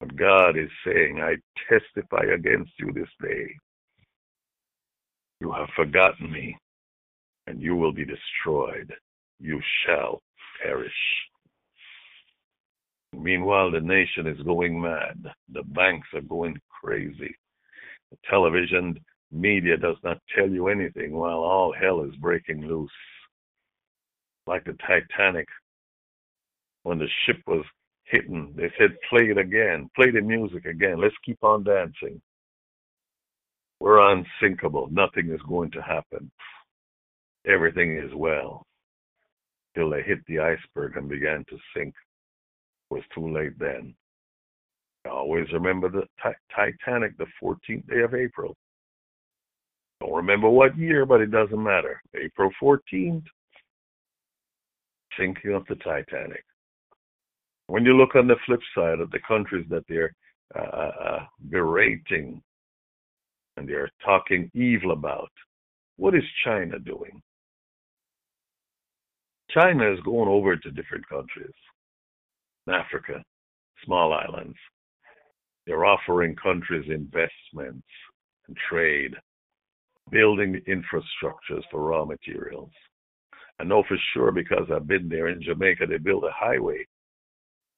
[0.00, 1.36] But God is saying, I
[1.68, 3.56] testify against you this day.
[5.44, 6.56] You have forgotten me,
[7.46, 8.90] and you will be destroyed.
[9.38, 10.22] You shall
[10.62, 10.90] perish.
[13.12, 15.22] Meanwhile, the nation is going mad.
[15.52, 17.36] The banks are going crazy.
[18.10, 18.98] The television
[19.30, 22.90] media does not tell you anything while all hell is breaking loose.
[24.46, 25.48] Like the Titanic,
[26.84, 27.66] when the ship was
[28.04, 32.22] hitting, they said, play it again, play the music again, let's keep on dancing.
[33.80, 34.88] We're unsinkable.
[34.90, 36.30] Nothing is going to happen.
[37.46, 38.64] Everything is well.
[39.74, 41.94] Till they hit the iceberg and began to sink.
[42.90, 43.94] It was too late then.
[45.04, 46.04] I always remember the
[46.54, 48.56] Titanic, the 14th day of April.
[50.00, 52.00] Don't remember what year, but it doesn't matter.
[52.14, 53.24] April 14th,
[55.18, 56.44] sinking of the Titanic.
[57.66, 60.14] When you look on the flip side of the countries that they're
[60.54, 62.42] uh, uh, berating
[63.56, 65.30] and they're talking evil about,
[65.96, 67.22] what is China doing?
[69.50, 71.54] China is going over to different countries,
[72.68, 73.22] Africa,
[73.84, 74.56] small islands.
[75.66, 77.86] They're offering countries investments
[78.48, 79.14] and trade,
[80.10, 82.70] building infrastructures for raw materials.
[83.60, 86.84] I know for sure because I've been there in Jamaica, they built a highway.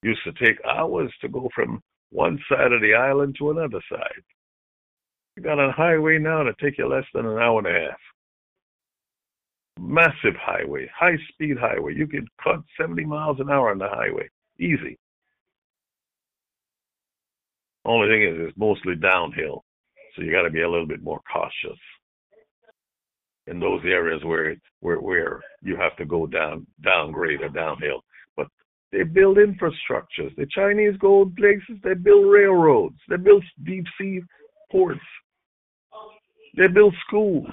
[0.03, 4.23] Used to take hours to go from one side of the island to another side.
[5.37, 7.99] You got a highway now to take you less than an hour and a half.
[9.79, 11.95] Massive highway, high speed highway.
[11.95, 14.29] You can cut 70 miles an hour on the highway.
[14.59, 14.99] Easy.
[17.85, 19.63] Only thing is, it's mostly downhill.
[20.15, 21.79] So you got to be a little bit more cautious
[23.47, 28.03] in those areas where where where you have to go down downgrade or downhill.
[28.37, 28.49] But
[28.93, 30.35] they build infrastructures.
[30.37, 31.81] The Chinese go places.
[31.85, 32.97] They build railroads.
[33.09, 34.23] They build deep sea
[34.73, 35.01] ports.
[36.57, 37.49] They build schools.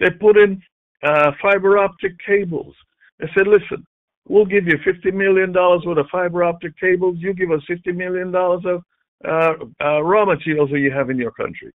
[0.00, 0.62] They put in
[1.02, 2.74] uh, fiber optic cables.
[3.18, 3.84] They said, listen,
[4.28, 7.16] we'll give you $50 million worth of fiber optic cables.
[7.18, 8.82] You give us $50 million of
[9.26, 11.72] uh, uh, raw materials that you have in your country.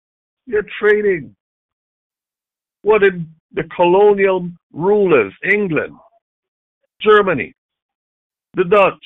[0.45, 1.35] You're trading.
[2.81, 5.95] What did the colonial rulers, England,
[7.01, 7.53] Germany,
[8.55, 9.05] the Dutch,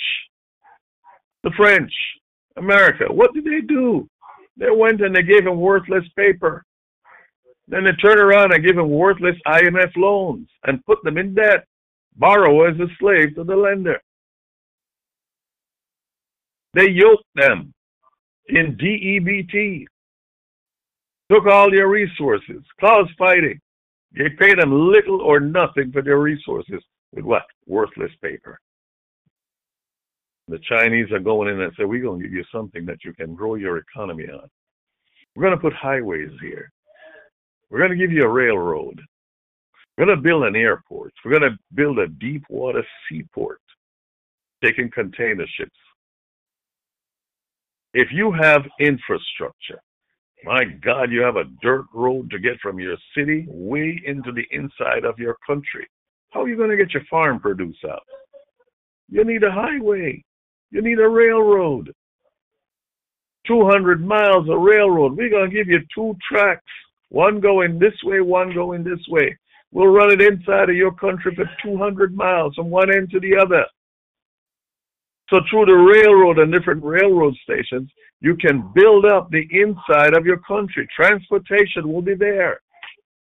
[1.43, 1.91] the French,
[2.57, 4.07] America, what did they do?
[4.57, 6.63] They went and they gave them worthless paper.
[7.67, 11.65] Then they turn around and give them worthless IMF loans and put them in debt.
[12.15, 13.99] Borrow as a slave to the lender.
[16.73, 17.73] They yoked them
[18.47, 19.85] in DEBT,
[21.31, 23.59] took all their resources, caused fighting.
[24.11, 27.43] They paid them little or nothing for their resources with what?
[27.65, 28.59] Worthless paper.
[30.49, 33.13] The Chinese are going in and say, we're going to give you something that you
[33.13, 34.49] can grow your economy on.
[35.35, 36.69] We're going to put highways here.
[37.73, 39.01] We're going to give you a railroad.
[39.97, 41.11] We're going to build an airport.
[41.25, 43.61] We're going to build a deep water seaport,
[44.63, 45.71] taking container ships.
[47.95, 49.81] If you have infrastructure,
[50.43, 54.45] my God, you have a dirt road to get from your city way into the
[54.51, 55.87] inside of your country.
[56.29, 58.03] How are you going to get your farm produce out?
[59.09, 60.23] You need a highway.
[60.69, 61.91] You need a railroad.
[63.47, 65.17] 200 miles of railroad.
[65.17, 66.61] We're going to give you two tracks,
[67.13, 69.37] one going this way, one going this way.
[69.71, 73.37] We'll run it inside of your country for 200 miles from one end to the
[73.37, 73.63] other.
[75.29, 80.25] So through the railroad and different railroad stations, you can build up the inside of
[80.25, 80.87] your country.
[80.95, 82.59] Transportation will be there.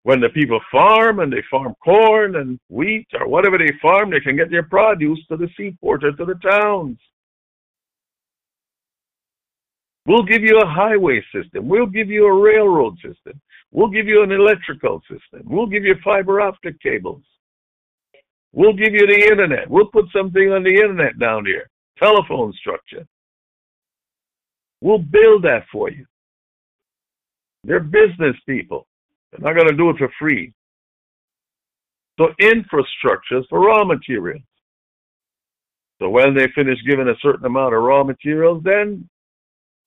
[0.03, 4.19] When the people farm and they farm corn and wheat or whatever they farm, they
[4.19, 6.97] can get their produce to the seaport or to the towns.
[10.05, 11.67] We'll give you a highway system.
[11.67, 13.39] We'll give you a railroad system.
[13.71, 15.43] We'll give you an electrical system.
[15.45, 17.21] We'll give you fiber optic cables.
[18.51, 19.69] We'll give you the internet.
[19.69, 21.69] We'll put something on the internet down here.
[22.01, 23.05] Telephone structure.
[24.81, 26.05] We'll build that for you.
[27.63, 28.87] They're business people.
[29.31, 30.53] They're not going to do it for free.
[32.19, 34.41] So infrastructures for raw materials.
[36.01, 39.07] So when they finish giving a certain amount of raw materials, then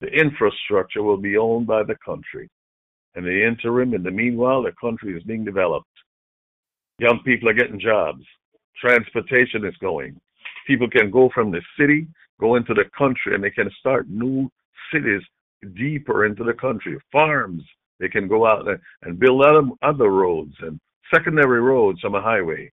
[0.03, 2.51] the infrastructure will be owned by the country.
[3.15, 5.87] In the interim, in the meanwhile, the country is being developed.
[6.99, 8.25] Young people are getting jobs.
[8.81, 10.21] Transportation is going.
[10.67, 12.09] People can go from the city,
[12.41, 14.51] go into the country, and they can start new
[14.93, 15.23] cities
[15.77, 16.99] deeper into the country.
[17.13, 17.63] Farms,
[18.01, 18.67] they can go out
[19.03, 20.81] and build other, other roads and
[21.15, 22.69] secondary roads on a highway.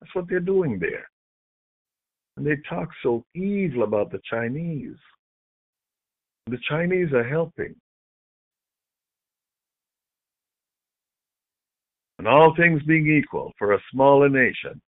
[0.00, 1.08] That's what they're doing there.
[2.36, 4.96] And they talk so evil about the Chinese.
[6.46, 7.74] The Chinese are helping.
[12.18, 14.80] And all things being equal, for a smaller nation,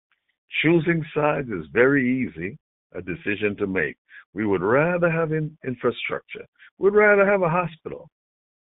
[0.62, 2.57] choosing sides is very easy,
[2.94, 3.96] a decision to make.
[4.34, 6.44] We would rather have in infrastructure.
[6.78, 8.09] We'd rather have a hospital.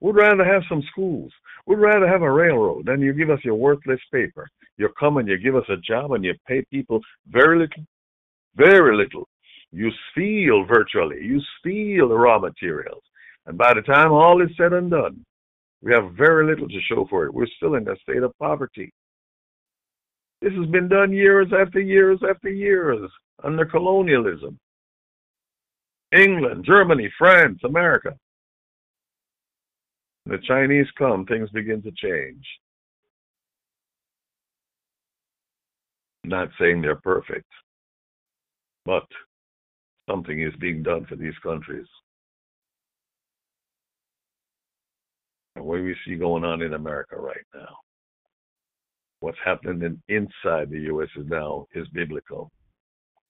[0.01, 1.31] We'd rather have some schools.
[1.67, 4.47] We'd rather have a railroad than you give us your worthless paper.
[4.77, 7.85] You come and you give us a job and you pay people very little,
[8.55, 9.27] very little.
[9.71, 11.23] You steal virtually.
[11.23, 13.03] You steal the raw materials.
[13.45, 15.25] And by the time all is said and done,
[15.81, 17.33] we have very little to show for it.
[17.33, 18.93] We're still in a state of poverty.
[20.41, 23.09] This has been done years after years after years
[23.43, 24.59] under colonialism.
[26.11, 28.15] England, Germany, France, America.
[30.25, 32.45] When The Chinese come, things begin to change.
[36.23, 37.47] I'm not saying they're perfect,
[38.85, 39.05] but
[40.09, 41.87] something is being done for these countries.
[45.55, 47.77] And what we see going on in America right now,
[49.19, 51.09] what's happening in, inside the U.S.
[51.15, 52.51] is now is biblical.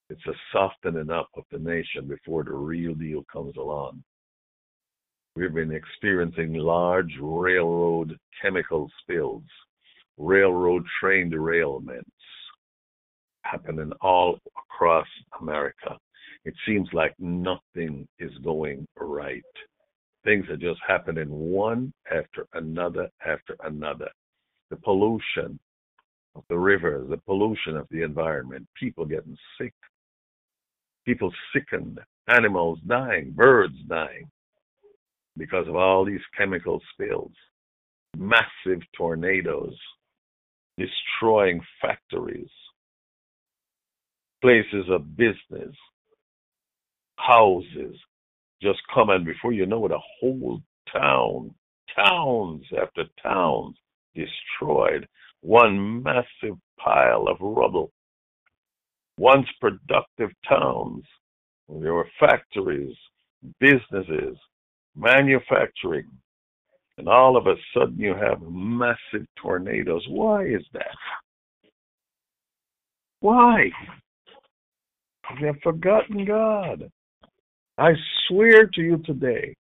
[0.09, 4.03] It's a softening up of the nation before the real deal comes along.
[5.35, 9.43] We've been experiencing large railroad chemical spills,
[10.17, 12.03] railroad train derailments
[13.43, 15.07] happening all across
[15.39, 15.97] America.
[16.45, 19.43] It seems like nothing is going right.
[20.23, 24.09] Things are just happening one after another after another.
[24.69, 25.59] The pollution
[26.35, 29.73] of the rivers, the pollution of the environment, people getting sick,
[31.05, 34.29] people sickened, animals dying, birds dying
[35.37, 37.33] because of all these chemical spills,
[38.17, 39.75] massive tornadoes
[40.77, 42.49] destroying factories,
[44.41, 45.75] places of business,
[47.25, 47.95] houses,
[48.61, 50.61] just come and before you know it, a whole
[50.91, 51.53] town,
[51.95, 53.75] towns after towns
[54.15, 55.07] destroyed,
[55.41, 57.91] one massive pile of rubble.
[59.17, 61.03] Once productive towns,
[61.69, 62.95] there were factories,
[63.59, 64.37] businesses,
[64.95, 66.07] manufacturing,
[66.97, 70.05] and all of a sudden you have massive tornadoes.
[70.09, 70.95] Why is that?
[73.21, 73.69] Why?
[75.39, 76.91] They have forgotten God.
[77.81, 77.93] I
[78.27, 79.55] swear to you today,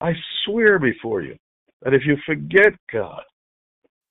[0.00, 0.12] I
[0.44, 1.36] swear before you
[1.82, 3.22] that if you forget God,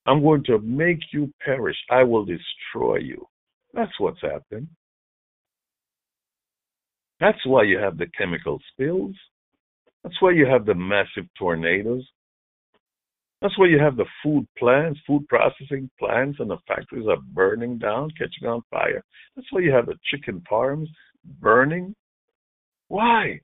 [0.05, 1.75] I'm going to make you perish.
[1.89, 3.25] I will destroy you.
[3.73, 4.67] That's what's happening.
[7.19, 9.15] That's why you have the chemical spills.
[10.03, 12.07] That's why you have the massive tornadoes.
[13.41, 17.79] That's why you have the food plants, food processing plants, and the factories are burning
[17.79, 19.03] down, catching on fire.
[19.35, 20.89] That's why you have the chicken farms
[21.41, 21.95] burning.
[22.87, 23.39] Why?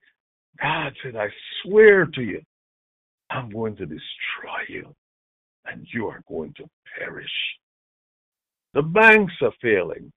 [0.62, 1.28] God said, I
[1.64, 2.42] swear to you,
[3.30, 4.94] I'm going to destroy you,
[5.66, 6.66] and you are going to
[6.98, 7.32] perish.
[8.74, 10.12] The banks are failing.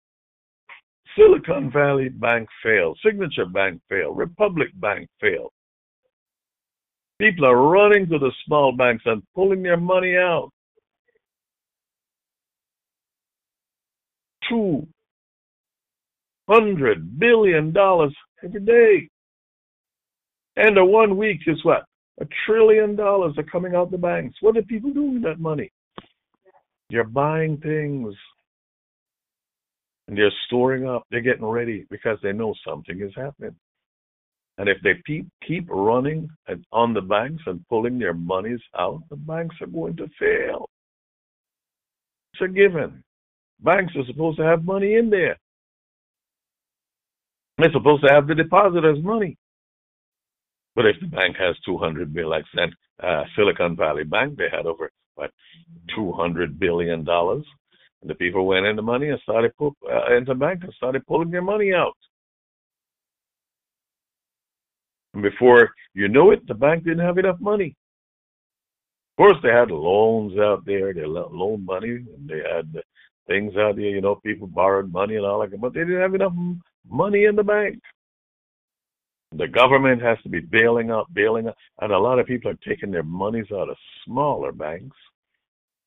[1.16, 2.98] Silicon Valley Bank failed.
[3.06, 4.18] Signature Bank failed.
[4.18, 5.52] Republic Bank failed.
[7.20, 10.50] People are running to the small banks and pulling their money out.
[14.50, 14.88] Two
[16.50, 18.14] hundred billion dollars
[18.44, 19.08] every day.
[20.58, 21.84] And the one week is what?
[22.20, 24.36] A trillion dollars are coming out the banks.
[24.42, 25.72] What are people doing with that money?
[26.90, 28.14] They're buying things.
[30.08, 31.04] And they're storing up.
[31.10, 33.56] They're getting ready because they know something is happening.
[34.58, 39.02] And if they keep, keep running and on the banks and pulling their monies out,
[39.10, 40.68] the banks are going to fail.
[42.34, 43.04] It's a given.
[43.62, 45.38] Banks are supposed to have money in there.
[47.62, 49.38] They're supposed to have the depositors' money.
[50.76, 52.46] But if the bank has 200 billion, like
[53.04, 55.30] uh, Silicon Valley Bank, they had over what
[55.96, 57.46] 200 billion dollars,
[58.02, 61.30] and the people went into money and started put uh, into bank and started pulling
[61.30, 61.96] their money out.
[65.14, 67.76] And before you knew it, the bank didn't have enough money.
[69.12, 70.94] Of course, they had loans out there.
[70.94, 72.74] They loaned money, and they had
[73.28, 73.86] things out there.
[73.86, 76.34] You know, people borrowed money and all that, but they didn't have enough
[76.90, 77.80] money in the bank.
[79.34, 82.60] The government has to be bailing out, bailing out, and a lot of people are
[82.68, 84.98] taking their monies out of smaller banks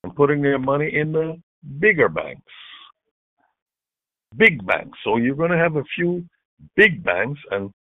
[0.03, 1.39] and putting their money in the
[1.79, 2.41] bigger banks,
[4.35, 4.97] big banks.
[5.03, 6.23] So you're going to have a few
[6.75, 7.71] big banks and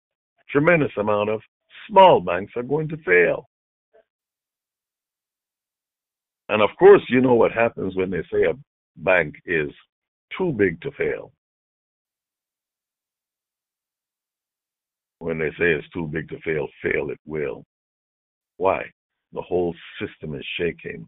[0.51, 1.41] tremendous amount of
[1.89, 3.49] small banks are going to fail.
[6.49, 8.55] And of course, you know what happens when they say a
[8.97, 9.71] bank is
[10.37, 11.33] too big to fail.
[15.25, 17.65] When they say it's too big to fail, fail it will.
[18.59, 18.85] Why?
[19.33, 21.07] The whole system is shaking.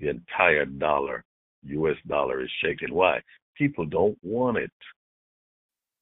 [0.00, 1.22] The entire dollar,
[1.62, 2.92] US dollar, is shaking.
[2.92, 3.20] Why?
[3.56, 4.72] People don't want it.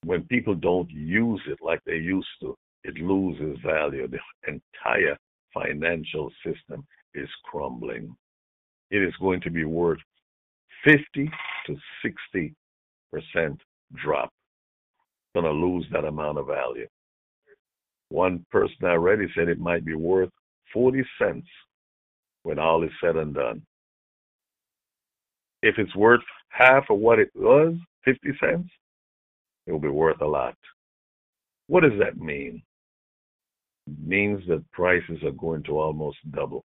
[0.04, 4.08] When people don't use it like they used to, it loses value.
[4.08, 5.18] The entire
[5.52, 8.16] financial system is crumbling.
[8.90, 10.00] It is going to be worth
[10.82, 11.30] 50
[11.66, 12.54] to 60
[13.12, 13.60] percent
[14.02, 14.30] drop.
[15.34, 16.86] Going to lose that amount of value.
[18.08, 20.30] One person already said it might be worth
[20.72, 21.46] 40 cents
[22.42, 23.62] when all is said and done.
[25.62, 27.74] If it's worth half of what it was,
[28.04, 28.68] 50 cents,
[29.66, 30.56] it will be worth a lot.
[31.68, 32.62] What does that mean?
[33.86, 36.64] It means that prices are going to almost double.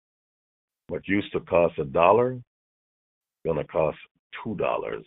[0.89, 2.39] What used to cost a dollar,
[3.45, 3.99] going to cost
[4.43, 5.05] two dollars.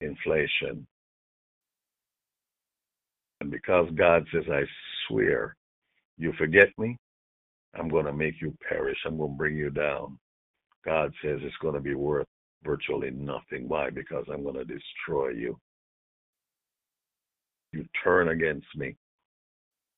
[0.00, 0.86] Inflation.
[3.40, 4.62] And because God says, I
[5.08, 5.56] swear,
[6.18, 6.96] you forget me,
[7.74, 8.98] I'm going to make you perish.
[9.06, 10.18] I'm going to bring you down.
[10.84, 12.26] God says it's going to be worth
[12.64, 13.68] virtually nothing.
[13.68, 13.90] Why?
[13.90, 15.58] Because I'm going to destroy you.
[17.72, 18.96] You turn against me.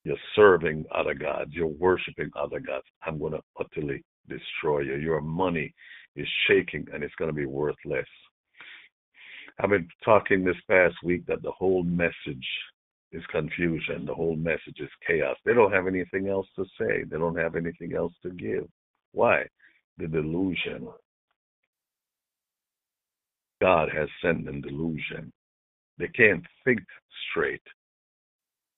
[0.04, 1.52] You're serving other gods.
[1.52, 2.84] You're worshiping other gods.
[3.06, 4.96] I'm going to utterly destroy you.
[4.96, 5.72] Your money
[6.16, 8.06] is shaking and it's going to be worthless.
[9.58, 12.46] I've been talking this past week that the whole message
[13.12, 14.06] is confusion.
[14.06, 15.36] The whole message is chaos.
[15.44, 17.04] They don't have anything else to say.
[17.04, 18.66] They don't have anything else to give.
[19.12, 19.44] Why?
[19.98, 20.88] The delusion.
[23.60, 25.32] God has sent them delusion.
[25.98, 26.80] They can't think
[27.30, 27.62] straight.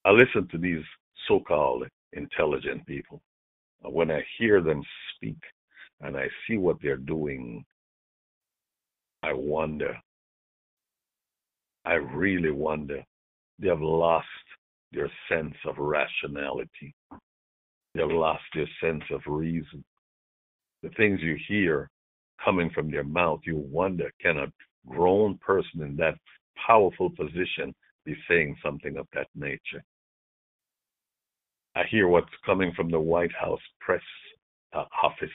[0.05, 0.85] I listen to these
[1.29, 3.23] so called intelligent people.
[3.85, 4.83] Uh, when I hear them
[5.15, 5.39] speak
[6.01, 7.65] and I see what they're doing,
[9.23, 9.97] I wonder.
[11.87, 13.03] I really wonder.
[13.59, 14.27] They have lost
[14.93, 16.95] their sense of rationality.
[17.95, 19.85] They have lost their sense of reason.
[20.83, 21.89] The things you hear
[22.45, 24.53] coming from their mouth, you wonder can a
[24.87, 26.15] grown person in that
[26.67, 27.75] powerful position
[28.05, 29.83] be saying something of that nature?
[31.77, 34.03] I hear what's coming from the White House press
[34.73, 35.29] uh, office.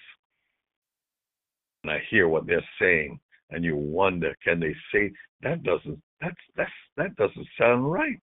[1.83, 5.11] And I hear what they're saying, and you wonder, can they say
[5.41, 8.19] that doesn't that's that's that doesn't sound right.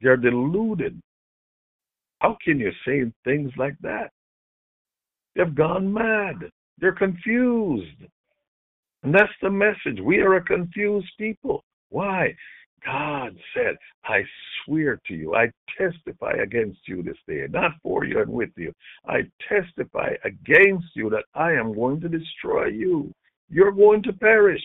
[0.00, 1.00] They're deluded.
[2.20, 4.10] How can you say things like that?
[5.34, 6.50] They've gone mad.
[6.78, 8.04] They're confused.
[9.02, 10.00] And that's the message.
[10.02, 11.62] We are a confused people.
[11.90, 12.34] Why?
[12.84, 14.22] God said, I
[14.64, 18.72] swear to you, I testify against you this day, not for you and with you.
[19.06, 23.12] I testify against you that I am going to destroy you.
[23.50, 24.62] You're going to perish.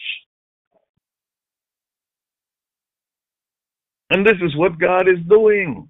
[4.13, 5.89] And this is what God is doing.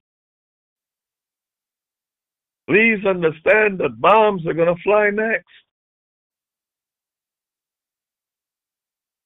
[2.69, 5.45] Please understand that bombs are going to fly next.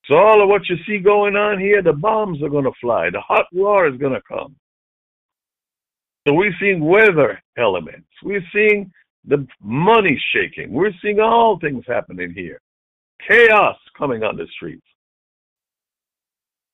[0.05, 3.11] So all of what you see going on here, the bombs are going to fly.
[3.11, 4.55] The hot war is going to come.
[6.27, 8.07] So we're seeing weather elements.
[8.23, 8.91] We're seeing
[9.25, 10.71] the money shaking.
[10.71, 12.59] We're seeing all things happening here.
[13.27, 14.87] Chaos coming on the streets.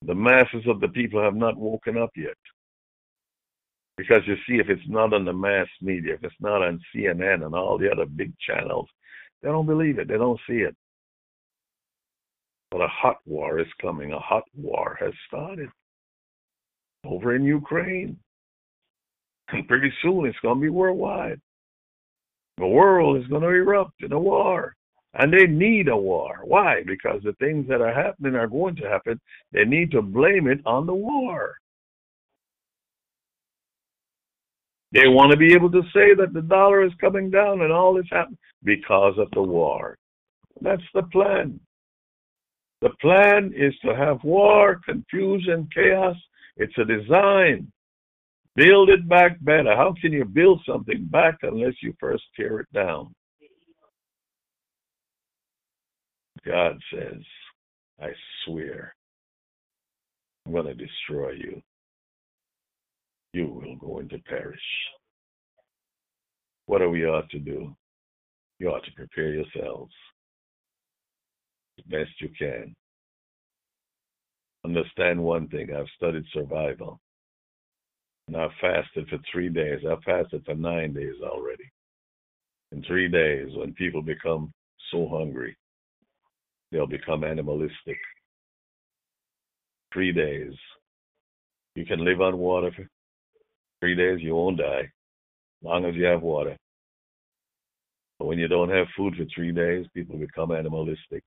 [0.06, 2.38] The masses of the people have not woken up yet.
[3.98, 7.46] Because you see, if it's not on the mass media, if it's not on CNN
[7.46, 8.88] and all the other big channels,
[9.42, 10.08] they don't believe it.
[10.08, 10.76] They don't see it.
[12.72, 14.14] But a hot war is coming.
[14.14, 15.70] A hot war has started
[17.06, 18.18] over in Ukraine.
[19.50, 21.40] And pretty soon it's going to be worldwide.
[22.58, 24.76] The world is going to erupt in a war.
[25.16, 26.40] And they need a war.
[26.44, 26.82] Why?
[26.86, 29.20] Because the things that are happening are going to happen.
[29.52, 31.56] They need to blame it on the war.
[34.92, 37.94] They want to be able to say that the dollar is coming down and all
[37.94, 39.98] this happened because of the war.
[40.62, 41.60] That's the plan.
[42.82, 46.18] The plan is to have war, confusion, chaos.
[46.58, 47.72] It's a design.
[48.56, 49.76] Build it back better.
[49.76, 53.16] How can you build something back unless you first tear it down?
[56.46, 57.22] God says,
[58.02, 58.10] I
[58.46, 58.96] swear,
[60.46, 61.62] I'm going to destroy you.
[63.34, 64.60] You will go into perish.
[66.66, 67.76] what do we ought to do?
[68.60, 69.94] You ought to prepare yourselves
[71.80, 72.74] as best you can.
[74.66, 77.00] Understand one thing I've studied survival.
[78.28, 79.80] And I've fasted for three days.
[79.90, 81.70] I've fasted for nine days already.
[82.72, 84.52] In three days, when people become
[84.92, 85.56] so hungry,
[86.74, 87.98] they'll become animalistic.
[89.94, 90.54] Three days.
[91.76, 92.88] You can live on water for
[93.80, 94.90] three days, you won't die,
[95.64, 96.58] long as you have water.
[98.18, 101.24] But when you don't have food for three days, people become animalistic.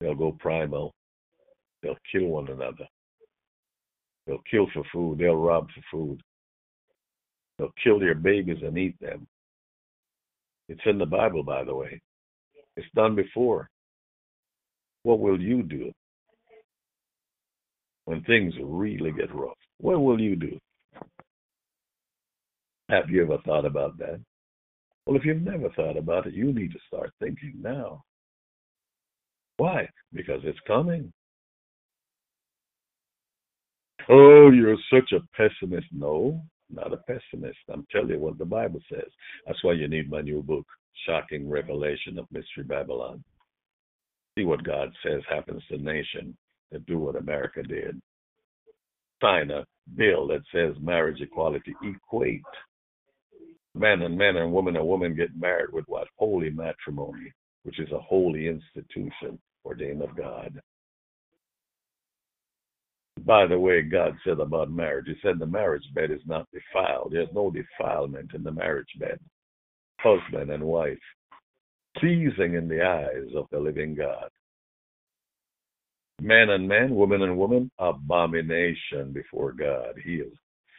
[0.00, 0.92] They'll go primal.
[1.82, 2.88] They'll kill one another.
[4.26, 5.18] They'll kill for food.
[5.18, 6.20] They'll rob for food.
[7.58, 9.26] They'll kill their babies and eat them.
[10.68, 12.00] It's in the Bible, by the way.
[12.76, 13.68] It's done before.
[15.02, 15.92] What will you do
[18.04, 19.58] when things really get rough?
[19.78, 20.58] What will you do?
[22.88, 24.20] Have you ever thought about that?
[25.06, 28.02] Well, if you've never thought about it, you need to start thinking now.
[29.56, 29.88] Why?
[30.12, 31.12] Because it's coming.
[34.08, 35.86] Oh, you're such a pessimist.
[35.92, 37.58] No, not a pessimist.
[37.72, 39.08] I'm telling you what the Bible says.
[39.46, 40.66] That's why you need my new book,
[41.06, 43.22] Shocking Revelation of Mystery Babylon.
[44.36, 46.36] See what God says happens to nation
[46.70, 48.00] that do what America did.
[49.22, 49.64] Sign a
[49.96, 52.42] bill that says marriage equality equate.
[53.74, 56.08] Man and man and woman and woman get married with what?
[56.16, 57.32] Holy matrimony,
[57.62, 60.60] which is a holy institution ordained of God.
[63.24, 67.12] By the way, God said about marriage, He said the marriage bed is not defiled.
[67.12, 69.20] There's no defilement in the marriage bed.
[70.02, 70.98] Husband and wife,
[71.98, 74.28] pleasing in the eyes of the living God.
[76.20, 79.94] Man and man, woman and woman, abomination before God.
[80.04, 80.32] He is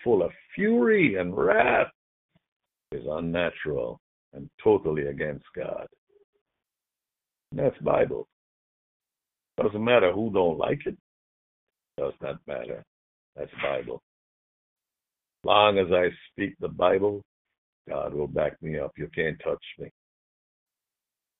[0.04, 1.88] full of fury and wrath.
[2.92, 4.00] Is unnatural
[4.34, 5.88] and totally against God.
[7.52, 8.28] And that's Bible.
[9.62, 10.98] Doesn't matter who don't like it.
[11.98, 12.84] Does not matter.
[13.36, 14.02] That's Bible.
[15.44, 17.22] Long as I speak the Bible,
[17.90, 18.92] God will back me up.
[18.98, 19.90] You can't touch me.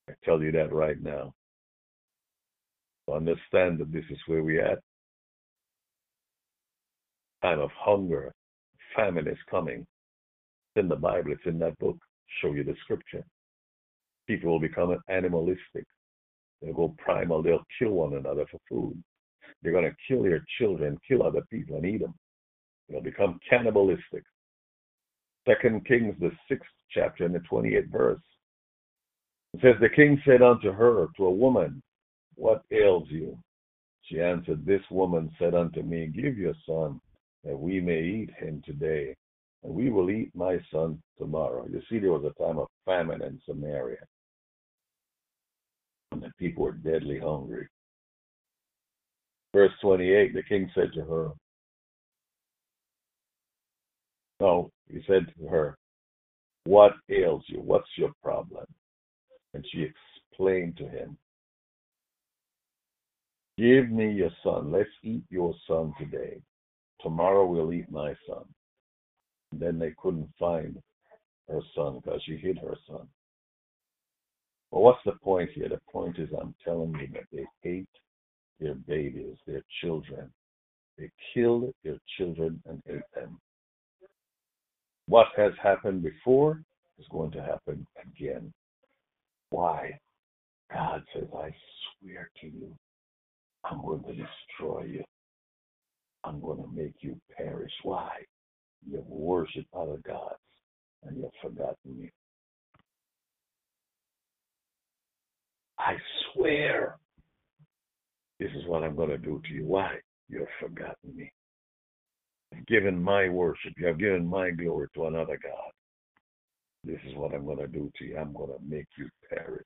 [0.10, 1.34] I tell you that right now.
[3.12, 4.80] Understand that this is where we at.
[7.42, 8.34] Time of hunger,
[8.96, 9.86] famine is coming.
[10.76, 11.98] It's in the Bible, it's in that book.
[12.42, 13.24] Show you the scripture.
[14.28, 15.86] People will become animalistic.
[16.62, 17.44] They'll go primal.
[17.44, 19.02] They'll kill one another for food.
[19.62, 22.14] They're going to kill your children, kill other people, and eat them.
[22.90, 24.24] They'll become cannibalistic.
[25.48, 28.22] Second Kings, the sixth chapter and the 28th verse.
[29.54, 31.82] It says, The king said unto her, to a woman,
[32.36, 33.38] What ails you?
[34.04, 37.00] She answered, This woman said unto me, Give your son,
[37.44, 39.16] that we may eat him today,
[39.64, 41.68] and we will eat my son tomorrow.
[41.70, 44.06] You see, there was a time of famine in Samaria,
[46.12, 47.68] and the people were deadly hungry.
[49.54, 51.32] Verse 28, the king said to her,
[54.40, 55.78] No, he said to her,
[56.66, 57.60] What ails you?
[57.60, 58.66] What's your problem?
[59.54, 59.88] And she
[60.32, 61.18] explained to him,
[63.58, 64.72] Give me your son.
[64.72, 66.42] Let's eat your son today.
[67.02, 68.44] Tomorrow we'll eat my son.
[69.52, 70.82] And then they couldn't find
[71.50, 73.08] her son because she hid her son.
[74.72, 75.70] Well, what's the point here?
[75.70, 77.88] The point is, I'm telling you that they ate
[78.60, 80.32] their babies, their children.
[80.98, 83.40] They killed their children and ate them.
[85.08, 86.62] What has happened before
[86.98, 88.54] is going to happen again.
[89.50, 90.00] Why?
[90.72, 91.54] God says, I
[92.02, 92.76] swear to you,
[93.64, 95.04] I'm going to destroy you.
[96.24, 97.72] I'm going to make you perish.
[97.84, 98.10] Why?
[98.88, 100.40] You have worshiped other gods
[101.04, 102.10] and you have forgotten me.
[105.78, 105.96] I
[106.34, 106.98] swear
[108.40, 109.66] this is what I'm going to do to you.
[109.66, 109.98] Why?
[110.30, 111.32] You have forgotten me.
[112.68, 115.72] Given my worship, you have given my glory to another God.
[116.84, 118.18] This is what I'm going to do to you.
[118.18, 119.64] I'm going to make you perish.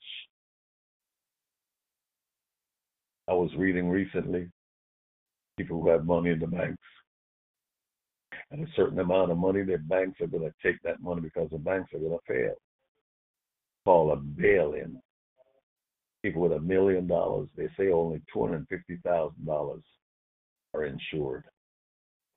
[3.28, 4.50] I was reading recently
[5.58, 6.84] people who have money in the banks.
[8.52, 11.50] And a certain amount of money, their banks are going to take that money because
[11.52, 12.54] the banks are going to fail.
[13.84, 15.02] Call a bail-in
[16.28, 19.82] people with a million dollars, they say only $250,000
[20.74, 21.44] are insured.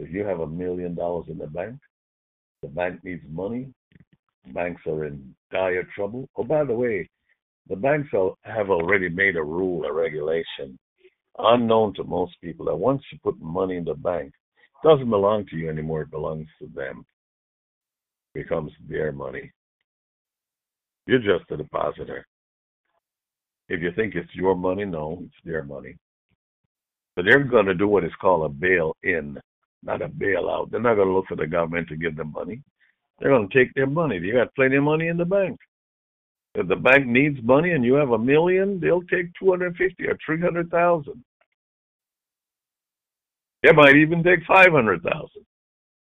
[0.01, 1.77] If you have a million dollars in the bank,
[2.63, 3.73] the bank needs money,
[4.55, 6.29] banks are in dire trouble.
[6.37, 7.09] Oh, by the way,
[7.69, 8.09] the banks
[8.43, 10.79] have already made a rule, a regulation,
[11.39, 14.33] unknown to most people, that once you put money in the bank,
[14.83, 17.05] it doesn't belong to you anymore, it belongs to them.
[18.35, 19.53] It becomes their money.
[21.07, 22.27] You're just a depositor.
[23.69, 25.97] If you think it's your money, no, it's their money.
[27.17, 29.39] But they're going to do what is called a bail in,
[29.83, 30.71] not a bailout.
[30.71, 32.63] They're not going to look for the government to give them money.
[33.19, 34.19] They're going to take their money.
[34.19, 35.59] You got plenty of money in the bank.
[36.55, 41.25] If the bank needs money and you have a million, they'll take 250 or 300,000.
[43.63, 45.29] They might even take 500,000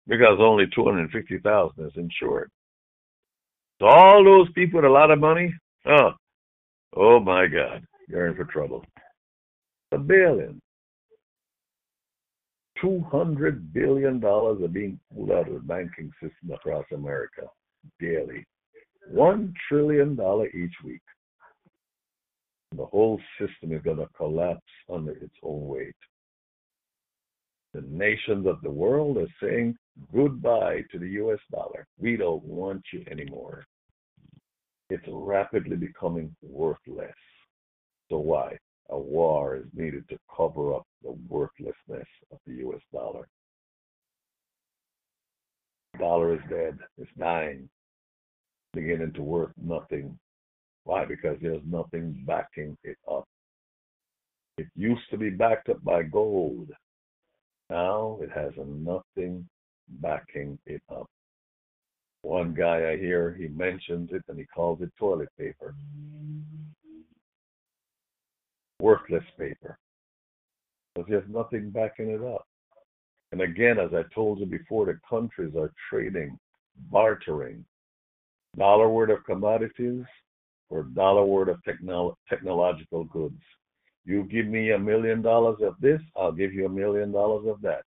[0.07, 2.51] because only 250,000 is insured.
[3.80, 5.53] So all those people with a lot of money,
[5.86, 6.11] oh,
[6.95, 8.84] oh my God, you're in for trouble.
[9.91, 10.59] A bail-in.
[12.82, 17.43] $200 billion are being pulled out of the banking system across America
[17.99, 18.45] daily.
[19.13, 20.13] $1 trillion
[20.53, 21.01] each week.
[22.76, 24.61] The whole system is going to collapse
[24.91, 25.95] under its own weight.
[27.74, 29.76] The nations of the world are saying
[30.13, 31.86] goodbye to the US dollar.
[31.99, 33.65] We don't want you anymore.
[34.89, 37.13] It's rapidly becoming worthless.
[38.09, 38.57] So why?
[38.89, 43.27] a war is needed to cover up the worthlessness of the US dollar.
[45.93, 46.79] The dollar is dead.
[46.97, 47.69] It's dying,
[48.73, 50.17] beginning to worth nothing.
[50.85, 51.05] Why?
[51.05, 53.25] Because there's nothing backing it up.
[54.57, 56.69] It used to be backed up by gold.
[57.69, 59.47] Now it has nothing
[59.87, 61.07] backing it up.
[62.21, 65.75] One guy I hear, he mentions it and he calls it toilet paper
[68.83, 69.77] worthless paper
[70.93, 72.47] because there's nothing backing it up.
[73.31, 76.37] And again, as I told you before, the countries are trading,
[76.91, 77.65] bartering
[78.57, 80.03] dollar worth of commodities
[80.69, 83.41] for dollar worth of technolo- technological goods.
[84.05, 87.61] You give me a million dollars of this, I'll give you a million dollars of
[87.61, 87.83] that.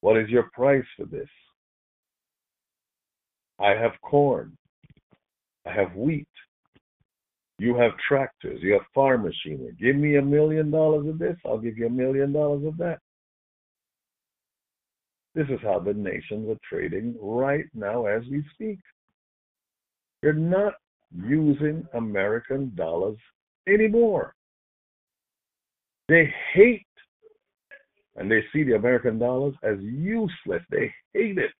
[0.00, 1.28] What is your price for this?
[3.58, 4.56] I have corn.
[5.64, 6.28] I have wheat.
[7.58, 9.74] You have tractors, you have farm machinery.
[9.80, 12.98] Give me a million dollars of this, I'll give you a million dollars of that.
[15.34, 18.78] This is how the nations are trading right now as we speak.
[20.22, 20.74] They're not
[21.14, 23.18] using American dollars
[23.68, 24.34] anymore.
[26.08, 26.86] They hate
[28.16, 30.62] and they see the American dollars as useless.
[30.70, 31.50] They hate it.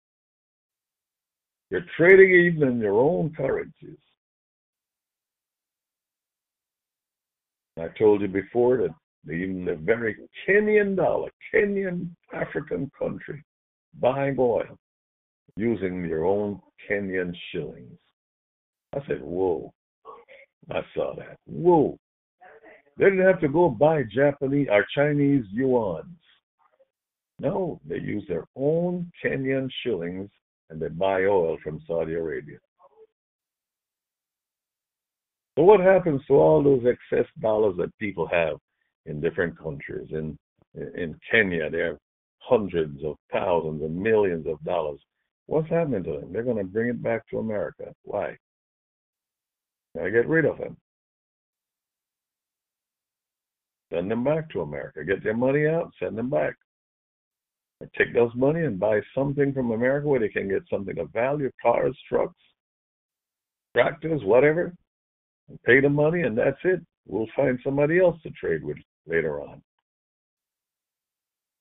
[1.70, 3.98] They're trading even in their own currencies.
[7.78, 10.16] I told you before that even the very
[10.46, 13.44] Kenyan dollar, Kenyan African country,
[14.00, 14.78] buying oil
[15.56, 17.98] using their own Kenyan shillings.
[18.94, 19.72] I said, whoa.
[20.70, 21.36] I saw that.
[21.46, 21.98] Whoa.
[22.96, 26.04] They didn't have to go buy Japanese or Chinese yuans.
[27.38, 30.30] No, they use their own Kenyan shillings
[30.70, 32.58] and they buy oil from Saudi Arabia.
[35.56, 38.58] So what happens to all those excess dollars that people have
[39.06, 40.08] in different countries?
[40.10, 40.38] In
[40.74, 41.96] in Kenya, they have
[42.38, 45.00] hundreds of thousands and millions of dollars.
[45.46, 46.32] What's happening to them?
[46.32, 47.94] They're going to bring it back to America.
[48.02, 48.36] Why?
[49.96, 50.76] Gotta get rid of them.
[53.90, 55.04] Send them back to America.
[55.04, 55.90] Get their money out.
[55.98, 56.54] Send them back.
[57.96, 61.50] Take those money and buy something from America where they can get something of value:
[61.62, 62.34] cars, trucks,
[63.74, 64.74] tractors, whatever
[65.64, 66.80] pay the money, and that's it.
[67.06, 69.62] We'll find somebody else to trade with later on.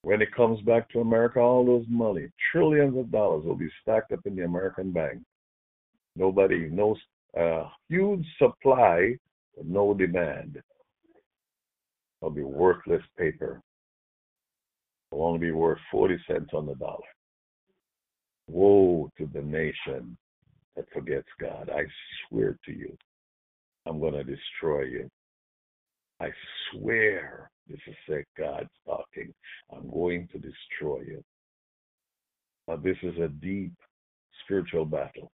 [0.02, 4.12] When it comes back to America, all those money, trillions of dollars, will be stacked
[4.12, 5.22] up in the American bank.
[6.16, 6.98] Nobody knows
[7.36, 9.16] a uh, huge supply,
[9.56, 10.62] but no demand.
[12.22, 13.62] It'll be worthless paper.
[15.12, 17.00] It'll only be worth 40 cents on the dollar.
[18.48, 20.18] Woe to the nation
[20.76, 21.70] that forgets God.
[21.74, 21.84] I
[22.28, 22.96] swear to you.
[23.86, 25.10] I'm going to destroy you.
[26.20, 26.30] I
[26.72, 29.34] swear, this is said God talking,
[29.72, 31.24] I'm going to destroy you.
[32.68, 33.74] Now, this is a deep
[34.44, 35.32] spiritual battle.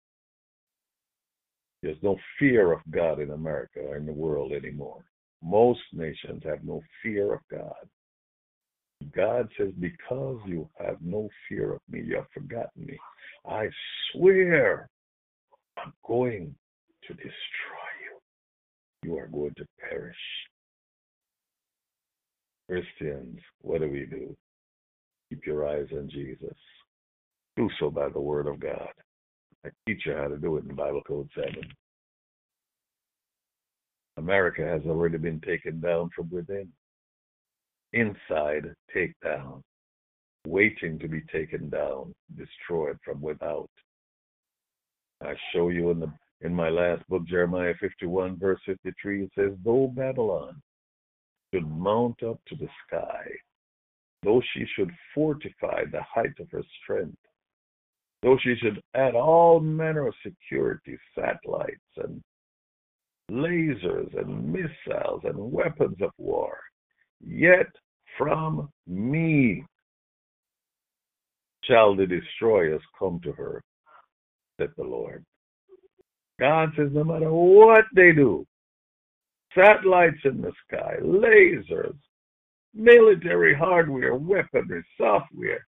[1.82, 5.04] There's no fear of God in America or in the world anymore.
[5.42, 7.88] Most nations have no fear of God.
[9.14, 12.98] God says, Because you have no fear of me, you have forgotten me.
[13.48, 13.68] I
[14.12, 14.88] swear
[15.78, 16.54] I'm going
[17.06, 17.89] to destroy
[19.02, 20.16] you are going to perish.
[22.68, 24.36] Christians, what do we do?
[25.28, 26.56] Keep your eyes on Jesus.
[27.56, 28.92] Do so by the word of God.
[29.64, 31.54] I teach you how to do it in Bible Code 7.
[34.16, 36.68] America has already been taken down from within.
[37.92, 39.62] Inside, take down.
[40.46, 43.70] Waiting to be taken down, destroyed from without.
[45.22, 46.12] I show you in the
[46.42, 50.60] in my last book, Jeremiah 51, verse 53, it says, Though Babylon
[51.52, 53.26] should mount up to the sky,
[54.22, 57.18] though she should fortify the height of her strength,
[58.22, 62.22] though she should add all manner of security, satellites and
[63.30, 66.58] lasers and missiles and weapons of war,
[67.24, 67.66] yet
[68.16, 69.64] from me
[71.64, 73.62] shall the destroyers come to her,
[74.58, 75.24] said the Lord.
[76.40, 78.46] God says, no matter what they do,
[79.54, 81.96] satellites in the sky, lasers,
[82.74, 85.66] military hardware, weaponry, software,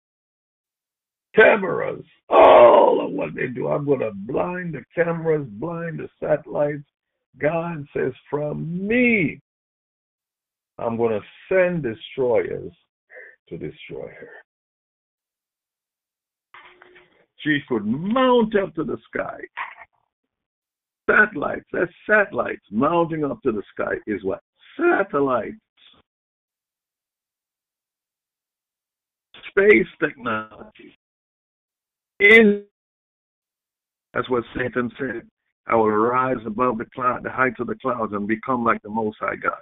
[1.36, 6.84] cameras, all of what they do, I'm going to blind the cameras, blind the satellites.
[7.40, 9.40] God says, from me,
[10.80, 12.74] I'm going to send destroyers
[13.50, 14.30] to destroy her.
[17.38, 19.38] She could mount up to the sky
[21.10, 24.42] Satellites, that's satellites mounting up to the sky is what?
[24.78, 25.56] Satellites.
[29.50, 30.98] Space technology.
[32.20, 32.64] In
[34.14, 35.28] that's what Satan said.
[35.68, 38.90] I will rise above the cloud, the heights of the clouds, and become like the
[38.90, 39.54] Most High God.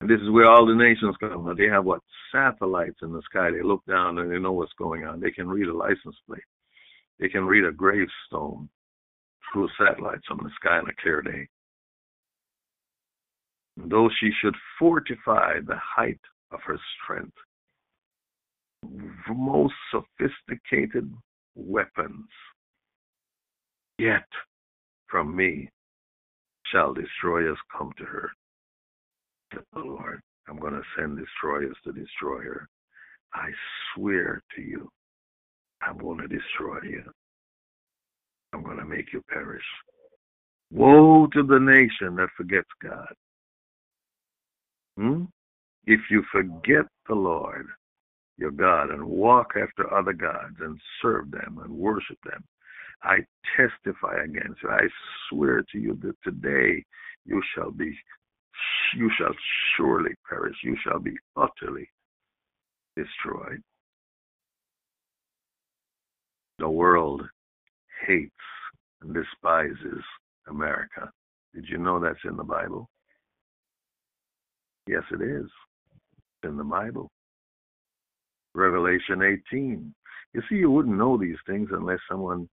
[0.00, 1.54] And this is where all the nations come.
[1.56, 2.00] They have what
[2.32, 3.50] satellites in the sky.
[3.50, 5.20] They look down and they know what's going on.
[5.20, 6.42] They can read a license plate.
[7.20, 8.68] They can read a gravestone
[9.54, 11.46] through satellites on the sky on a clear day.
[13.76, 17.36] Though she should fortify the height of her strength,
[19.28, 21.10] most sophisticated
[21.54, 22.26] weapons,
[23.98, 24.26] yet
[25.08, 25.70] from me
[26.66, 28.30] shall destroyers come to her.
[29.52, 32.68] The Lord, I'm going to send destroyers to destroy her.
[33.32, 33.50] I
[33.94, 34.88] swear to you,
[35.80, 37.04] I'm going to destroy you.
[38.54, 39.64] I'm going to make you perish.
[40.70, 43.14] Woe to the nation that forgets God.
[44.96, 45.24] Hmm?
[45.86, 47.66] If you forget the Lord,
[48.38, 52.44] your God, and walk after other gods and serve them and worship them,
[53.02, 53.18] I
[53.56, 54.70] testify against you.
[54.70, 54.88] I
[55.28, 56.82] swear to you that today
[57.26, 57.94] you shall be,
[58.96, 59.34] you shall
[59.76, 60.56] surely perish.
[60.62, 61.88] You shall be utterly
[62.96, 63.62] destroyed.
[66.58, 67.22] The world
[68.06, 68.32] hates
[69.02, 70.02] and despises
[70.48, 71.10] America.
[71.54, 72.88] Did you know that's in the Bible?
[74.86, 75.48] Yes, it is.
[76.42, 77.10] In the Bible.
[78.54, 79.94] Revelation 18.
[80.34, 82.48] You see, you wouldn't know these things unless someone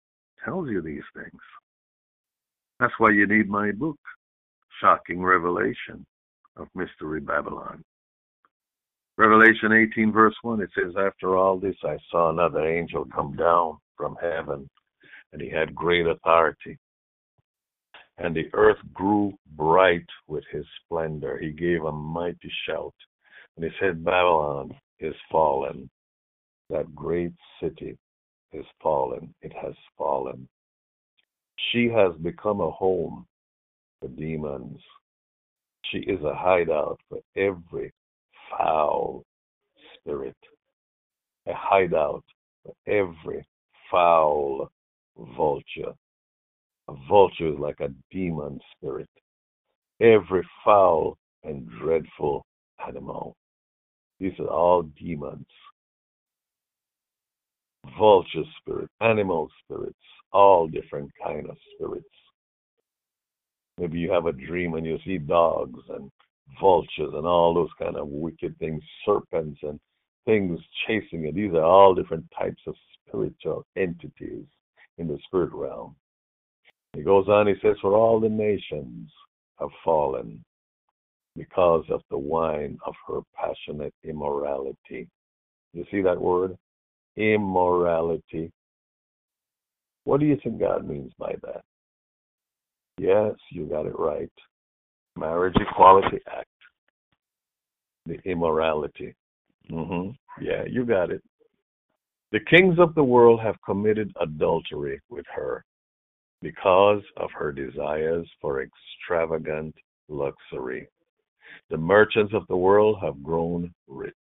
[0.43, 1.41] tells you these things.
[2.79, 3.99] That's why you need my book,
[4.81, 6.05] Shocking Revelation
[6.55, 7.83] of Mystery Babylon.
[9.17, 13.77] Revelation 18, verse 1, it says, After all this, I saw another angel come down
[13.97, 14.69] from heaven
[15.31, 16.77] and he had great authority.
[18.17, 21.37] And the earth grew bright with his splendor.
[21.37, 22.93] He gave a mighty shout,
[23.55, 25.89] and he said, Babylon is fallen.
[26.69, 27.97] That great city
[28.51, 29.33] is fallen.
[29.41, 30.47] It has fallen.
[31.71, 33.25] She has become a home
[33.99, 34.79] for demons.
[35.91, 37.91] She is a hideout for every
[38.49, 39.23] foul
[39.95, 40.37] spirit,
[41.47, 42.23] a hideout
[42.63, 43.45] for every
[43.89, 44.69] foul
[45.35, 45.93] vulture.
[46.87, 49.09] A vulture is like a demon spirit.
[50.01, 52.45] Every foul and dreadful
[52.85, 53.35] animal.
[54.19, 55.45] These are all demons.
[57.97, 59.97] Vulture spirit, animal spirits,
[60.31, 62.05] all different kind of spirits.
[63.77, 66.09] Maybe you have a dream and you see dogs and
[66.59, 69.79] vultures and all those kind of wicked things, serpents and
[70.25, 71.31] things chasing you.
[71.31, 72.75] These are all different types of
[73.07, 74.45] spiritual entities
[74.99, 75.95] in the spirit realm.
[76.95, 79.09] He goes on, he says, For all the nations
[79.59, 80.43] have fallen
[81.35, 85.07] because of the wine of her passionate immorality.
[85.73, 86.57] You see that word?
[87.15, 88.51] Immorality.
[90.03, 91.61] What do you think God means by that?
[92.97, 94.31] Yes, you got it right.
[95.15, 96.47] Marriage Equality Act.
[98.05, 99.15] The immorality.
[99.71, 100.43] Mm-hmm.
[100.43, 101.21] Yeah, you got it.
[102.31, 105.65] The kings of the world have committed adultery with her
[106.41, 109.73] because of her desires for extravagant
[110.07, 110.87] luxury.
[111.71, 114.13] The merchants of the world have grown rich.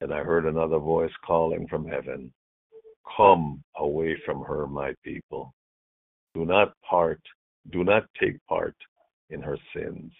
[0.00, 2.32] And I heard another voice calling from heaven,
[3.16, 5.52] Come away from her, my people.
[6.34, 7.20] Do not part,
[7.72, 8.76] do not take part
[9.30, 10.12] in her sins,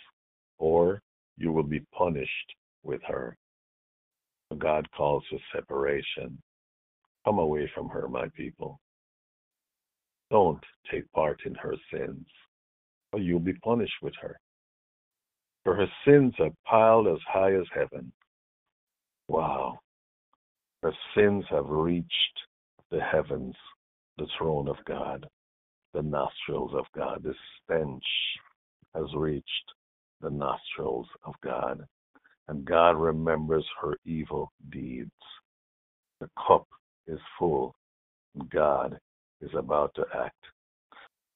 [0.58, 1.00] or
[1.36, 3.36] you will be punished with her.
[4.58, 6.42] God calls for separation.
[7.28, 8.80] Come away from her, my people.
[10.30, 12.24] Don't take part in her sins,
[13.12, 14.40] or you'll be punished with her.
[15.62, 18.10] For her sins are piled as high as heaven.
[19.28, 19.78] Wow.
[20.82, 22.08] Her sins have reached
[22.90, 23.54] the heavens,
[24.16, 25.26] the throne of God,
[25.92, 27.22] the nostrils of God.
[27.22, 28.04] The stench
[28.94, 29.74] has reached
[30.22, 31.84] the nostrils of God.
[32.48, 35.10] And God remembers her evil deeds.
[36.20, 36.66] The cup
[37.08, 37.74] is full.
[38.50, 38.98] God
[39.40, 40.36] is about to act.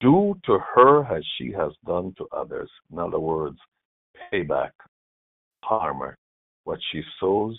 [0.01, 2.71] Do to her as she has done to others.
[2.93, 3.59] In other words,
[4.31, 4.73] pay back.
[6.65, 7.59] What she sows,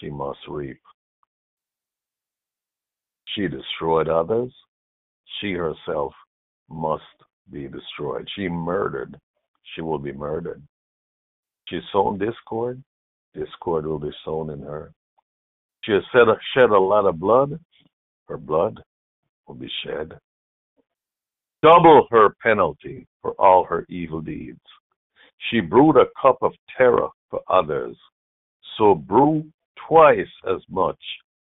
[0.00, 0.80] she must reap.
[3.34, 4.52] She destroyed others.
[5.40, 6.14] She herself
[6.70, 7.02] must
[7.50, 8.28] be destroyed.
[8.36, 9.18] She murdered.
[9.74, 10.62] She will be murdered.
[11.68, 12.82] She sown discord.
[13.34, 14.92] Discord will be sown in her.
[15.84, 17.58] She has shed a lot of blood.
[18.28, 18.82] Her blood
[19.46, 20.18] will be shed.
[21.62, 24.60] Double her penalty for all her evil deeds.
[25.50, 27.96] She brewed a cup of terror for others,
[28.78, 29.44] so brew
[29.88, 31.00] twice as much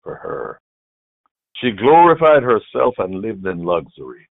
[0.02, 0.60] for her.
[1.56, 4.28] She glorified herself and lived in luxury,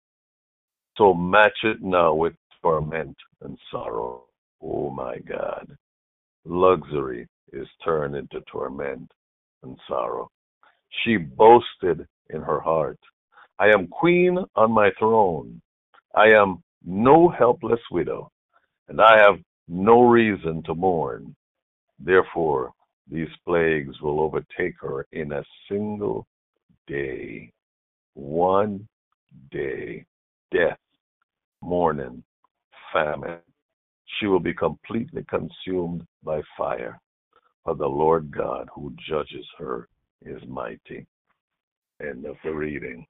[0.98, 4.26] so match it now with torment and sorrow.
[4.62, 5.78] Oh my God.
[6.46, 9.10] Luxury is turned into torment
[9.64, 10.30] and sorrow.
[11.04, 13.00] She boasted in her heart,
[13.60, 15.62] I am queen on my throne.
[16.16, 18.32] I am no helpless widow,
[18.88, 21.36] and I have no reason to mourn.
[22.00, 22.74] Therefore,
[23.10, 26.26] these plagues will overtake her in a single
[26.88, 27.52] day.
[28.14, 28.88] One
[29.52, 30.06] day.
[30.52, 30.78] Death,
[31.62, 32.24] mourning,
[32.92, 33.40] famine.
[34.20, 37.00] She will be completely consumed by fire.
[37.64, 39.88] For the Lord God who judges her
[40.26, 41.06] is mighty.
[42.02, 43.06] End of the reading.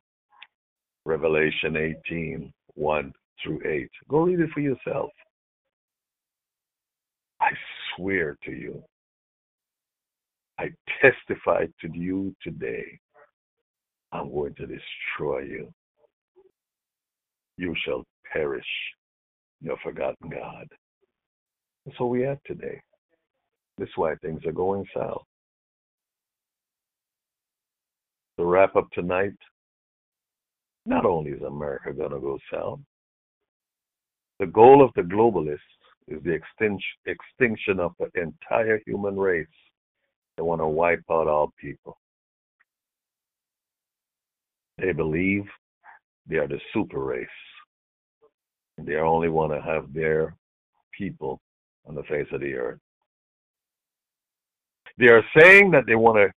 [1.05, 1.75] Revelation
[2.07, 3.89] 18, 1 through 8.
[4.09, 5.09] Go read it for yourself.
[7.41, 7.49] I
[7.95, 8.81] swear to you,
[10.59, 10.69] I
[11.01, 12.99] testify to you today,
[14.11, 15.73] I'm going to destroy you.
[17.57, 18.65] You shall perish,
[19.61, 20.67] your forgotten God.
[21.85, 22.81] That's what we have today.
[23.77, 25.23] This is why things are going south.
[28.37, 29.33] To wrap up tonight,
[30.85, 32.79] not only is America going to go south,
[34.39, 35.59] the goal of the globalists
[36.07, 36.37] is the
[37.05, 39.47] extinction of the entire human race.
[40.35, 41.97] They want to wipe out all people.
[44.79, 45.45] They believe
[46.27, 47.27] they are the super race.
[48.77, 50.35] They only want to have their
[50.97, 51.39] people
[51.85, 52.79] on the face of the earth.
[54.97, 56.31] They are saying that they want to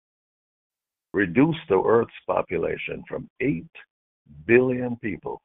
[1.14, 3.66] reduce the Earth's population from 8
[4.45, 5.41] billion people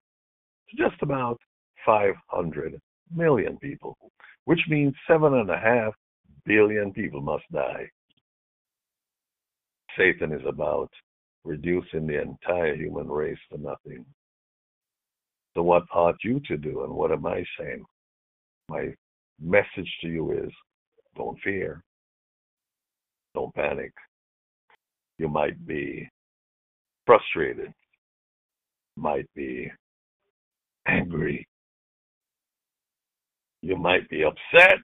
[0.68, 1.38] to just about
[1.86, 2.78] 500
[3.14, 3.96] million people,
[4.44, 5.94] which means seven and a half
[6.44, 7.88] billion people must die.
[9.96, 10.90] Satan is about
[11.44, 14.04] reducing the entire human race to nothing.
[15.54, 17.84] So, what ought you to do, and what am I saying?
[18.68, 18.94] My
[19.40, 20.52] message to you is
[21.16, 21.82] don't fear,
[23.38, 23.92] don't panic.
[25.18, 26.08] You might be
[27.06, 27.72] frustrated,
[28.96, 29.70] might be
[30.86, 31.46] angry,
[33.62, 34.78] you might be upset,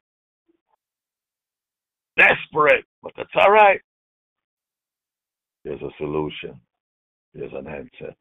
[2.16, 3.80] desperate, but that's all right.
[5.64, 6.61] There's a solution.
[7.32, 8.14] There's an answer.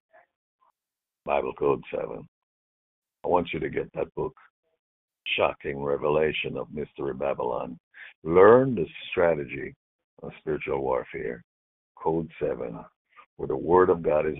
[1.25, 2.27] Bible Code 7.
[3.23, 4.33] I want you to get that book,
[5.37, 7.77] Shocking Revelation of Mystery Babylon.
[8.23, 9.75] Learn the strategy
[10.23, 11.43] of spiritual warfare.
[11.95, 12.79] Code 7,
[13.37, 14.35] where the Word of God is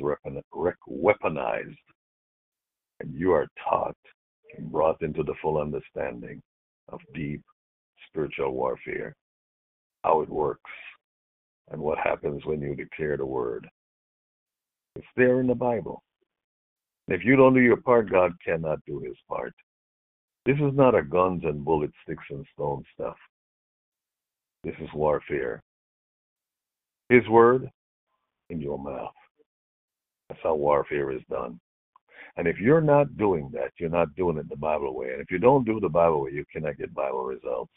[0.89, 1.77] weaponized
[2.99, 3.95] and you are taught
[4.57, 6.41] and brought into the full understanding
[6.89, 7.41] of deep
[8.07, 9.15] spiritual warfare,
[10.03, 10.71] how it works,
[11.71, 13.67] and what happens when you declare the word.
[14.95, 16.03] It's there in the Bible.
[17.07, 19.53] If you don't do your part, God cannot do his part.
[20.45, 23.15] This is not a guns and bullets, sticks and stone stuff.
[24.63, 25.63] This is warfare.
[27.09, 27.69] His word
[28.49, 29.13] in your mouth.
[30.29, 31.59] That's how warfare is done.
[32.37, 35.11] And if you're not doing that, you're not doing it the Bible way.
[35.11, 37.71] And if you don't do the Bible way, you cannot get Bible results.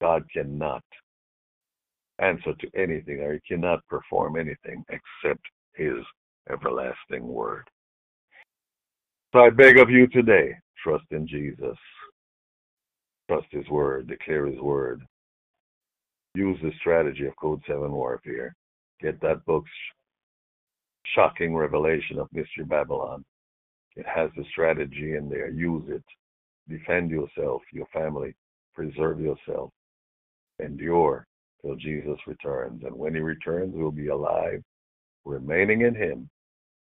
[0.00, 0.82] God cannot
[2.18, 5.42] answer to anything or he cannot perform anything except
[5.74, 5.96] his
[6.50, 7.68] everlasting word.
[9.32, 11.76] So I beg of you today, trust in Jesus.
[13.28, 15.02] Trust his word, declare his word.
[16.34, 18.54] Use the strategy of Code 7 warfare.
[19.00, 19.70] Get that book's
[21.14, 23.24] shocking revelation of Mystery Babylon.
[23.96, 25.50] It has the strategy in there.
[25.50, 26.04] Use it.
[26.68, 28.34] Defend yourself, your family.
[28.74, 29.70] Preserve yourself.
[30.62, 31.26] Endure
[31.62, 32.82] till Jesus returns.
[32.84, 34.62] And when he returns, we'll be alive,
[35.24, 36.30] remaining in him,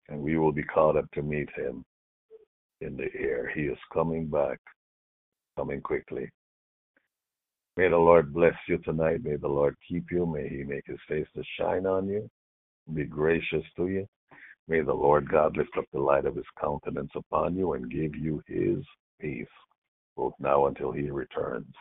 [0.09, 1.85] and we will be caught up to meet him
[2.80, 3.51] in the air.
[3.55, 4.59] He is coming back,
[5.57, 6.30] coming quickly.
[7.76, 9.24] May the Lord bless you tonight.
[9.24, 10.26] May the Lord keep you.
[10.26, 12.30] May he make his face to shine on you,
[12.94, 14.06] be gracious to you.
[14.68, 18.14] May the Lord God lift up the light of his countenance upon you and give
[18.14, 18.84] you his
[19.20, 19.46] peace,
[20.16, 21.74] both now until he returns.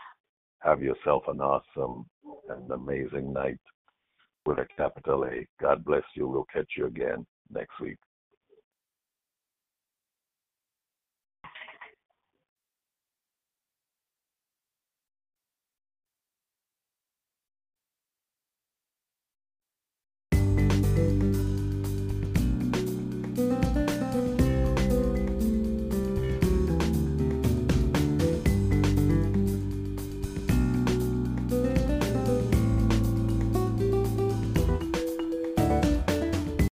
[0.60, 2.06] Have yourself an awesome
[2.50, 3.60] and amazing night
[4.46, 5.48] with a capital A.
[5.62, 6.28] God bless you.
[6.28, 7.98] We'll catch you again next week.